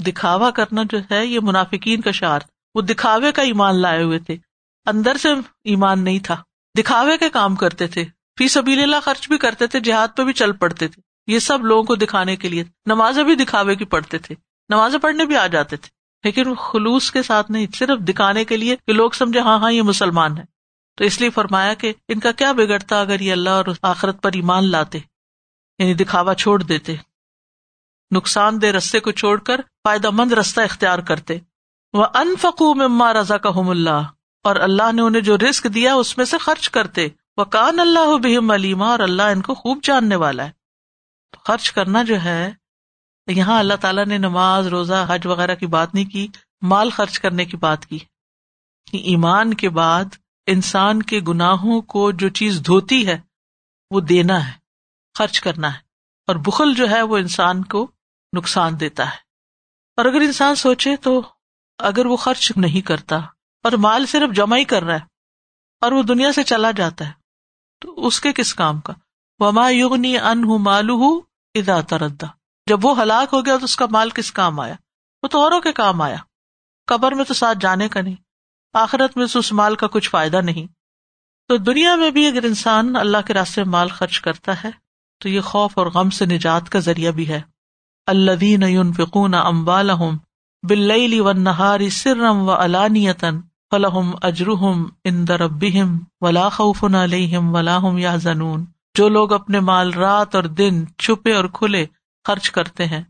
دکھاوا 0.07 0.51
کرنا 0.51 0.83
جو 0.91 0.99
ہے 1.11 1.27
یہ 1.27 1.41
منافقین 1.43 2.01
کا 2.01 2.11
شعر 2.11 2.41
وہ 2.75 2.83
دکھاوے 2.83 3.33
کا 3.33 3.43
ایمان 3.43 3.83
لائے 3.83 4.03
ہوئے 4.03 4.19
تھے۔ 4.19 4.37
اندر 4.87 5.17
سے 5.17 5.29
ایمان 5.65 6.05
نہیں 6.05 6.19
تھا۔ 6.19 6.43
دکھاوے 6.79 7.19
کے 7.19 7.31
کام 7.31 7.55
کرتے 7.57 7.87
تھے۔ 7.87 8.05
فی 8.39 8.49
سبیل 8.49 8.83
اللہ 8.83 8.97
خرچ 9.03 9.29
بھی 9.29 9.39
کرتے 9.39 9.67
تھے، 9.67 9.81
جہاد 9.81 10.09
پہ 10.17 10.23
بھی 10.23 10.33
چل 10.33 10.53
پڑتے 10.53 10.89
تھے۔ 10.89 11.03
یہ 11.33 11.39
سب 11.39 11.65
لوگوں 11.65 11.83
کو 11.83 11.95
دکھانے 11.95 12.37
کے 12.37 12.49
لیے۔ 12.49 12.65
نمازیں 12.87 13.25
بھی 13.25 13.35
دکھاوے 13.35 13.77
کی 13.77 13.85
پڑھتے 13.85 14.19
تھے۔ 14.19 14.35
نمازیں 14.69 14.99
پڑھنے 14.99 15.25
بھی 15.25 15.37
آ 15.37 15.47
جاتے 15.47 15.77
تھے۔ 15.77 15.89
لیکن 16.25 16.55
خلوص 16.55 17.11
کے 17.11 17.23
ساتھ 17.23 17.51
نہیں، 17.51 17.67
صرف 17.75 17.99
دکھانے 17.99 18.45
کے 18.45 18.57
لیے 18.57 18.77
کہ 18.87 18.93
لوگ 18.93 19.11
سمجھے 19.11 19.41
ہاں 19.41 19.59
ہاں 19.59 19.73
یہ 19.73 19.83
مسلمان 19.83 20.39
ہے 20.39 20.43
تو 20.97 21.05
اس 21.05 21.21
لیے 21.21 21.31
فرمایا 21.31 21.75
کہ 21.75 21.93
ان 22.09 22.21
کا 22.21 22.33
کیا 22.33 22.53
بگڑتا 22.53 23.01
اگر 23.01 23.21
یہ 23.21 23.33
اللہ 23.33 23.51
اور 23.51 23.65
آخرت 23.83 24.23
پر 24.23 24.31
ایمان 24.35 24.71
لاتے؟ 24.71 24.99
یعنی 25.79 25.95
دکھاوا 25.95 26.35
چھوڑ 26.35 26.63
دیتے۔ 26.63 26.97
نقصان 28.15 28.63
دہ 28.63 28.67
رستے 28.67 29.01
کو 29.01 29.11
چھوڑ 29.11 29.41
کر 29.41 29.61
فائدہ 29.85 30.11
مند 30.11 30.33
رستہ 30.33 30.61
اختیار 30.61 30.99
کرتے۔ 30.99 31.39
وہ 31.93 32.07
انفقو 32.15 32.75
مما 32.75 33.13
رضا 33.13 33.39
کا 33.39 33.49
اللہ 33.49 34.03
اور 34.45 34.57
اللہ 34.57 34.93
نے 34.93 35.03
انہیں 35.03 35.23
جو 35.23 35.37
رسک 35.39 35.65
دیا 35.75 35.95
اس 35.95 36.17
میں 36.17 36.25
سے 36.25 36.39
خرچ 36.39 36.71
کرتے۔ 36.71 37.09
وہ 37.37 37.45
کان 37.45 37.81
اللہ 37.81 38.17
بہم 38.23 38.51
علیما 38.51 38.87
اور 38.87 38.99
اللہ 38.99 39.23
ان 39.23 39.43
کو 39.43 39.55
خوب 39.55 39.79
جاننے 39.83 40.17
والا 40.17 40.45
ہے۔ 40.45 40.51
خرچ 41.45 41.73
کرنا 41.73 42.03
جو 42.03 42.21
ہے، 42.25 42.53
یہاں 43.27 43.59
اللہ 43.59 43.75
تعالیٰ 43.75 44.07
نے 44.07 44.19
نماز، 44.19 44.67
روزہ، 44.67 45.07
حج 45.09 45.27
وغیرہ 45.27 45.55
کی 45.55 45.67
بات 45.67 45.95
نہیں 45.95 46.05
کی، 46.05 46.29
مال 46.63 46.91
خرچ 46.91 47.19
کرنے 47.21 47.45
کی 47.45 47.57
بات 47.57 47.87
کی۔ 47.87 47.99
ایمان 48.93 49.55
کے 49.55 49.69
بعد 49.69 50.05
انسان 50.47 51.03
کے 51.03 51.21
گناہوں 51.29 51.81
کو 51.81 52.11
جو 52.11 52.29
چیز 52.29 52.63
دھوتی 52.67 53.07
ہے، 53.07 53.19
وہ 53.91 54.01
دینا 54.01 54.47
ہے، 54.47 54.53
خرچ 55.19 55.41
کرنا 55.41 55.75
ہے۔ 55.75 55.79
اور 56.27 56.37
بخل 56.37 56.75
جو 56.75 56.91
ہے، 56.91 57.03
وہ 57.03 57.17
انسان 57.17 57.65
کو 57.65 57.91
نقصان 58.37 58.81
دیتا 58.81 59.07
ہے۔ 59.07 59.17
اور 59.97 60.05
اگر 60.05 60.21
انسان 60.21 60.55
سوچے 60.55 60.97
تو 60.97 61.23
اگر 61.79 62.07
وہ 62.07 62.17
خرچ 62.17 62.53
نہیں 62.57 62.81
کرتا 62.81 63.17
اور 63.65 63.73
مال 63.73 64.07
صرف 64.07 64.35
جمع 64.35 64.57
ہی 64.57 64.65
کر 64.65 64.83
رہا 64.83 64.95
ہے 64.95 65.01
اور 65.81 65.93
وہ 65.93 66.03
دنیا 66.03 66.33
سے 66.33 66.43
چلا 66.43 66.71
جاتا 66.71 67.07
ہے۔ 67.07 67.13
تو 67.81 68.07
اس 68.07 68.21
کے 68.21 68.33
کس 68.33 68.55
کام 68.55 68.81
کا؟ 68.81 68.93
وما 69.39 69.71
یغنی 69.71 70.19
ان 70.19 70.63
مالو 70.63 71.21
ادا 71.55 71.81
تردا 71.81 72.27
جب 72.67 72.85
وہ 72.85 73.03
ہلاک 73.03 73.35
ہو 73.35 73.47
گیا 73.47 73.57
تو 73.57 73.65
اس 73.65 73.77
کا 73.77 73.87
مال 73.91 74.11
کس 74.11 74.33
کام 74.33 74.61
آیا؟ 74.61 74.75
وہ 75.23 75.29
تو 75.29 75.41
اوروں 75.41 75.61
کے 75.61 75.73
کام 75.73 76.03
آیا۔ 76.03 76.17
قبر 76.87 77.13
میں 77.13 77.25
تو 77.25 77.35
ساتھ 77.35 77.59
جانے 77.61 77.89
کا 77.89 78.01
نہیں، 78.01 78.17
آخرت 78.73 79.17
میں 79.17 79.27
اس 79.35 79.53
مال 79.53 79.75
کا 79.75 79.87
کچھ 79.87 80.11
فائدہ 80.11 80.41
نہیں۔ 80.41 80.73
تو 81.49 81.57
دنیا 81.57 81.97
میں 81.97 82.11
بھی 82.11 82.27
اگر 82.27 82.45
انسان 82.45 82.97
اللہ 82.97 83.19
کے 83.27 83.35
راستے 83.35 83.65
مال 83.65 83.89
خرچ 83.89 84.21
کرتا 84.21 84.65
ہے، 84.65 84.71
تو 85.19 85.29
یہ 85.29 85.41
خوف 85.41 85.79
اور 85.79 85.87
غم 85.87 86.11
سے 86.11 86.27
نجات 86.27 86.71
کا 86.71 86.79
ذریعہ 86.79 87.11
بھی 87.11 87.29
ہے۔ 87.29 87.41
اللہ 88.07 88.33
دین 88.33 88.93
فکون 88.93 89.35
امبال 89.35 89.91
بل 90.63 91.21
و 91.21 91.33
نہاری 91.33 91.91
سرم 91.91 92.49
و 92.49 92.53
علانیتن 92.53 93.41
فلحم 93.71 94.11
اجرحم 94.23 94.83
ان 95.05 95.29
دربہم 95.29 95.99
ولا 96.21 96.49
خوف 96.49 96.85
علیہم 96.85 97.55
ولا 97.55 97.77
ہم 97.77 97.99
یا 97.99 98.17
زنون 98.17 98.65
جو 98.95 99.09
لوگ 99.09 99.33
اپنے 99.33 99.61
مال 99.61 99.93
رات 99.93 100.35
اور 100.35 100.45
دن 100.45 100.85
چھپے 100.99 101.35
اور 101.35 101.45
کھلے 101.45 101.87
خرچ 102.27 102.51
کرتے 102.51 102.87
ہیں، 102.87 103.03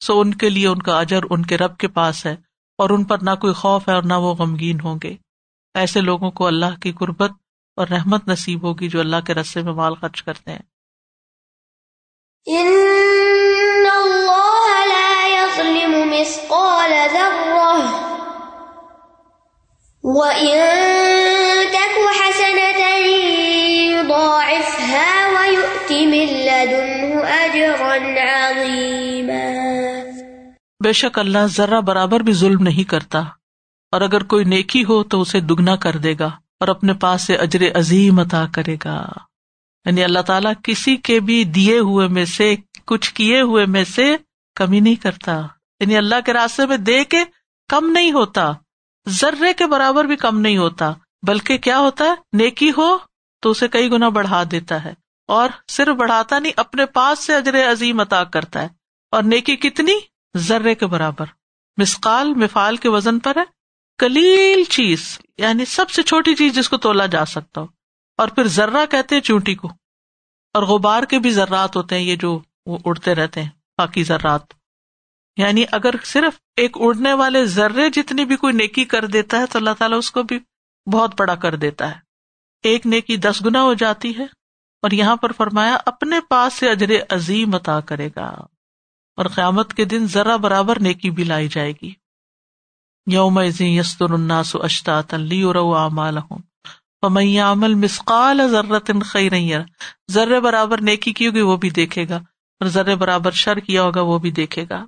سو 0.00 0.20
ان 0.20 0.34
کے 0.34 0.48
لیے 0.48 0.68
ان 0.68 0.82
کا 0.82 0.98
اجر 1.00 1.20
ان 1.30 1.46
کے 1.46 1.58
رب 1.58 1.76
کے 1.76 1.88
پاس 1.88 2.26
ہے 2.26 2.36
اور 2.78 2.90
ان 2.90 3.04
پر 3.04 3.18
نہ 3.22 3.30
کوئی 3.40 3.54
خوف 3.54 3.88
ہے 3.88 3.94
اور 3.94 4.02
نہ 4.02 4.14
وہ 4.14 4.34
غمگین 4.34 4.80
ہوں 4.80 4.98
گے۔ 5.02 5.16
ایسے 5.74 6.00
لوگوں 6.00 6.30
کو 6.30 6.46
اللہ 6.46 6.78
کی 6.82 6.92
قربت 6.92 7.30
اور 7.76 7.86
رحمت 7.88 8.28
نصیب 8.28 8.62
ہوگی 8.62 8.88
جو 8.88 9.00
اللہ 9.00 9.20
کے 9.26 9.34
رستے 9.34 9.62
میں 9.62 9.72
مال 9.72 9.94
خرچ 9.94 10.22
کرتے 10.22 10.52
ہیں۔ 10.52 10.62
بے 30.84 30.92
شک 30.92 31.18
اللہ 31.18 31.38
ذرا 31.46 31.80
برابر 31.80 32.20
بھی 32.20 32.32
ظلم 32.32 32.62
نہیں 32.62 32.90
کرتا۔ 32.90 33.18
اور 33.92 34.00
اگر 34.00 34.22
کوئی 34.22 34.44
نیکی 34.44 34.84
ہو 34.84 35.04
تو 35.04 35.20
اسے 35.20 35.40
دگنا 35.40 35.76
کر 35.76 35.96
دے 35.96 36.14
گا 36.18 36.26
اور 36.60 36.68
اپنے 36.68 36.92
پاس 36.94 37.26
سے 37.26 37.36
اجر 37.36 37.78
عظیم 37.78 38.20
عطا 38.20 38.44
کرے 38.54 38.76
گا۔ 38.84 39.06
یعنی 39.86 40.04
اللہ 40.04 40.20
تعالیٰ 40.20 40.52
کسی 40.62 40.96
کے 40.96 41.20
بھی 41.20 41.44
دیے 41.44 41.78
ہوئے 41.78 42.08
میں 42.08 42.24
سے، 42.24 42.54
کچھ 42.86 43.14
کیے 43.14 43.40
ہوئے 43.40 43.66
میں 43.66 43.84
سے 43.84 44.16
کمی 44.54 44.80
نہیں 44.80 44.94
کرتا۔ 44.94 45.42
یعنی 45.80 45.96
اللہ 45.96 46.14
کے 46.26 46.32
راستے 46.32 46.66
میں 46.66 46.76
دے 46.76 47.04
کے 47.04 47.18
کم 47.68 47.92
نہیں 47.92 48.12
ہوتا۔ 48.12 48.52
ذرے 49.08 49.54
کے 49.54 49.66
برابر 49.66 50.04
بھی 50.04 50.16
کم 50.16 50.40
نہیں 50.40 50.56
ہوتا، 50.56 50.92
بلکہ 51.26 51.58
کیا 51.58 51.78
ہوتا 51.78 52.04
ہے؟ 52.04 52.14
نیکی 52.32 52.70
ہو 52.76 52.98
تو 53.40 53.50
اسے 53.50 53.68
کئی 53.68 53.90
گنا 53.90 54.08
بڑھا 54.08 54.42
دیتا 54.50 54.84
ہے، 54.84 54.94
اور 55.28 55.48
صرف 55.68 55.96
بڑھاتا 55.96 56.38
نہیں، 56.38 56.52
اپنے 56.56 56.86
پاس 56.86 57.18
سے 57.18 57.34
اجر 57.34 57.72
عظیم 57.72 58.00
عطا 58.00 58.24
کرتا 58.24 58.62
ہے۔ 58.62 58.68
اور 59.10 59.22
نیکی 59.22 59.56
کتنی؟ 59.56 59.92
ذرے 60.36 60.74
کے 60.74 60.86
برابر۔ 60.86 61.24
مسقال 61.76 62.34
مفال 62.34 62.76
کے 62.76 62.88
وزن 62.88 63.18
پر 63.18 63.36
ہے۔ 63.36 63.42
کلیل 63.98 64.64
چیز 64.64 65.18
یعنی 65.38 65.64
سب 65.64 65.90
سے 65.90 66.02
چھوٹی 66.02 66.34
چیز 66.34 66.54
جس 66.54 66.68
کو 66.68 66.76
تولا 66.76 67.06
جا 67.06 67.24
سکتا 67.24 67.60
ہو۔ 67.60 67.66
اور 68.18 68.28
پھر 68.28 68.46
ذرہ 68.46 68.86
کہتے 68.86 69.14
ہیں 69.14 69.22
چونٹی 69.22 69.54
کو۔ 69.54 69.68
اور 70.54 70.62
غبار 70.62 71.02
کے 71.02 71.18
بھی 71.18 71.30
ذرات 71.30 71.76
ہوتے 71.76 71.94
ہیں، 71.94 72.02
یہ 72.02 72.16
جو 72.16 72.40
وہ 72.66 72.78
اڑتے 72.84 73.14
رہتے 73.14 73.42
ہیں، 73.42 73.50
باقی 73.78 74.04
ذرات۔ 74.04 74.42
یعنی 75.36 75.64
اگر 75.72 75.90
صرف 76.04 76.40
ایک 76.56 76.76
اڑنے 76.80 77.12
والے 77.12 77.46
ذرے 77.46 77.90
جتنی 77.90 78.24
بھی 78.24 78.36
کوئی 78.36 78.52
نیکی 78.52 78.84
کر 78.84 79.06
دیتا 79.06 79.40
ہے 79.40 79.46
تو 79.46 79.58
اللہ 79.58 79.70
تعالیٰ 79.78 79.98
اس 79.98 80.10
کو 80.10 80.22
بھی 80.22 80.38
بہت 80.92 81.14
بڑا 81.18 81.34
کر 81.34 81.56
دیتا 81.56 81.90
ہے۔ 81.90 82.00
ایک 82.62 82.86
نیکی 82.86 83.16
دس 83.16 83.42
گنا 83.46 83.62
ہو 83.62 83.74
جاتی 83.74 84.18
ہے 84.18 84.24
اور 84.82 84.90
یہاں 84.90 85.16
پر 85.16 85.32
فرمایا، 85.32 85.78
اپنے 85.86 86.20
پاس 86.20 86.52
سے 86.52 86.70
اجر 86.70 86.88
عظیم 87.10 87.54
عطا 87.54 87.80
کرے 87.80 88.08
گا 88.16 88.26
اور 89.16 89.26
قیامت 89.26 89.74
کے 89.74 89.84
دن 89.84 90.06
ذرا 90.06 90.36
برابر 90.36 90.80
نیکی 90.80 91.10
بھی 91.10 91.24
لائی 91.24 91.48
جائے 91.48 91.72
گی۔ 91.82 91.92
یوم 93.06 93.40
یستر 93.60 94.10
الناس 94.10 94.56
اشتاط 94.62 95.14
لی 95.14 95.42
اعمال 95.44 96.18
عمل 97.38 97.74
مسقال 97.74 98.48
ضرورت 98.50 98.90
خیر 99.04 99.32
ذرے 100.10 100.40
برابر 100.40 100.80
نیکی 100.80 101.12
کی 101.12 101.26
ہوگی 101.26 101.40
وہ 101.40 101.56
بھی 101.56 101.70
دیکھے 101.70 102.08
گا 102.08 102.16
اور 102.60 102.66
ذرے 102.66 102.94
برابر 102.94 103.30
شر 103.30 103.58
کیا 103.58 103.82
ہوگا 103.82 104.00
وہ 104.00 104.18
بھی 104.18 104.30
دیکھے 104.30 104.64
گا۔ 104.70 104.86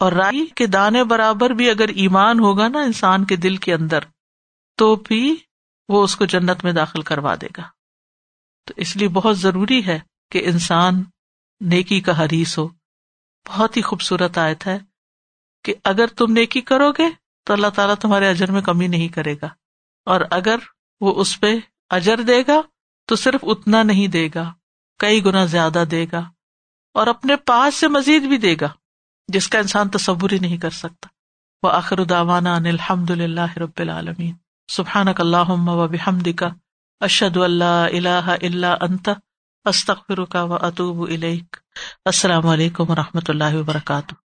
اور 0.00 0.12
رائی 0.12 0.46
کے 0.46 0.66
دانے 0.66 1.04
برابر 1.04 1.50
بھی 1.50 1.70
اگر 1.70 1.88
ایمان 1.88 2.40
ہوگا 2.40 2.68
نا 2.68 2.80
انسان 2.80 3.24
کے 3.24 3.36
دل 3.36 3.56
کے 3.56 3.74
اندر، 3.74 3.98
تو 4.76 4.96
بھی 4.96 5.36
وہ 5.88 6.04
اس 6.04 6.16
کو 6.16 6.24
جنت 6.24 6.64
میں 6.64 6.72
داخل 6.72 7.02
کروا 7.02 7.34
دے 7.40 7.46
گا۔ 7.56 7.62
تو 8.66 8.74
اس 8.76 8.96
لیے 8.96 9.08
بہت 9.08 9.38
ضروری 9.38 9.86
ہے 9.86 10.00
کہ 10.30 10.42
انسان 10.44 10.94
نیکی 11.60 12.00
کا 12.00 12.24
حریث 12.24 12.58
ہو۔ 12.58 12.68
بہت 13.46 13.76
ہی 13.76 13.82
خوبصورت 13.82 14.38
آیت 14.38 14.66
ہے 14.66 14.78
کہ 15.64 15.74
اگر 15.84 16.06
تم 16.06 16.32
نیکی 16.32 16.60
کرو 16.60 16.92
گے 16.92 17.04
تو 17.44 17.52
اللہ 17.52 17.66
تعالیٰ 17.74 17.94
تمہارے 17.94 18.28
اجر 18.28 18.50
میں 18.50 18.62
کمی 18.62 18.88
نہیں 18.88 19.08
کرے 19.08 19.34
گا۔ 19.42 19.48
اور 20.04 20.20
اگر 20.30 20.56
وہ 21.00 21.20
اس 21.20 21.40
پہ 21.40 21.56
اجر 21.90 22.20
دے 22.20 22.42
گا 22.48 22.60
تو 23.04 23.16
صرف 23.16 23.40
اتنا 23.42 23.82
نہیں 23.82 24.08
دے 24.08 24.28
گا، 24.34 24.52
کئی 24.98 25.24
گنا 25.24 25.44
زیادہ 25.44 25.84
دے 25.90 26.06
گا 26.12 26.30
اور 26.94 27.06
اپنے 27.06 27.36
پاس 27.36 27.74
سے 27.74 27.88
مزید 27.88 28.22
بھی 28.22 28.36
دے 28.36 28.56
گا۔ 28.60 28.79
جس 29.30 29.48
کا 29.48 29.58
انسان 29.58 29.88
تصور 29.88 30.30
ہی 30.32 30.38
نہیں 30.38 30.56
کر 30.56 30.70
سکتا۔ 30.70 31.08
و 31.62 31.68
آخر 31.68 32.04
داوانا 32.04 32.54
ان 32.54 32.66
الحمد 32.66 33.10
للہ 33.10 33.58
رب 33.58 33.70
العالمین۔ 33.78 34.34
سبحان 34.68 35.06
اللہ 35.18 35.50
و 35.50 35.88
بحمد 35.88 36.28
کا 36.36 36.48
اشد 37.00 37.36
اللہ 37.36 37.64
اللہ 37.64 38.36
اللہ 38.42 38.74
انت 38.80 39.08
استخر 39.64 40.24
کا 40.24 40.42
و 40.42 40.54
اطوب 40.54 41.08
السلام 42.04 42.46
علیکم 42.46 42.90
و 42.90 42.94
رحمۃ 42.94 43.28
اللہ 43.28 43.54
وبرکاتہ۔ 43.54 44.29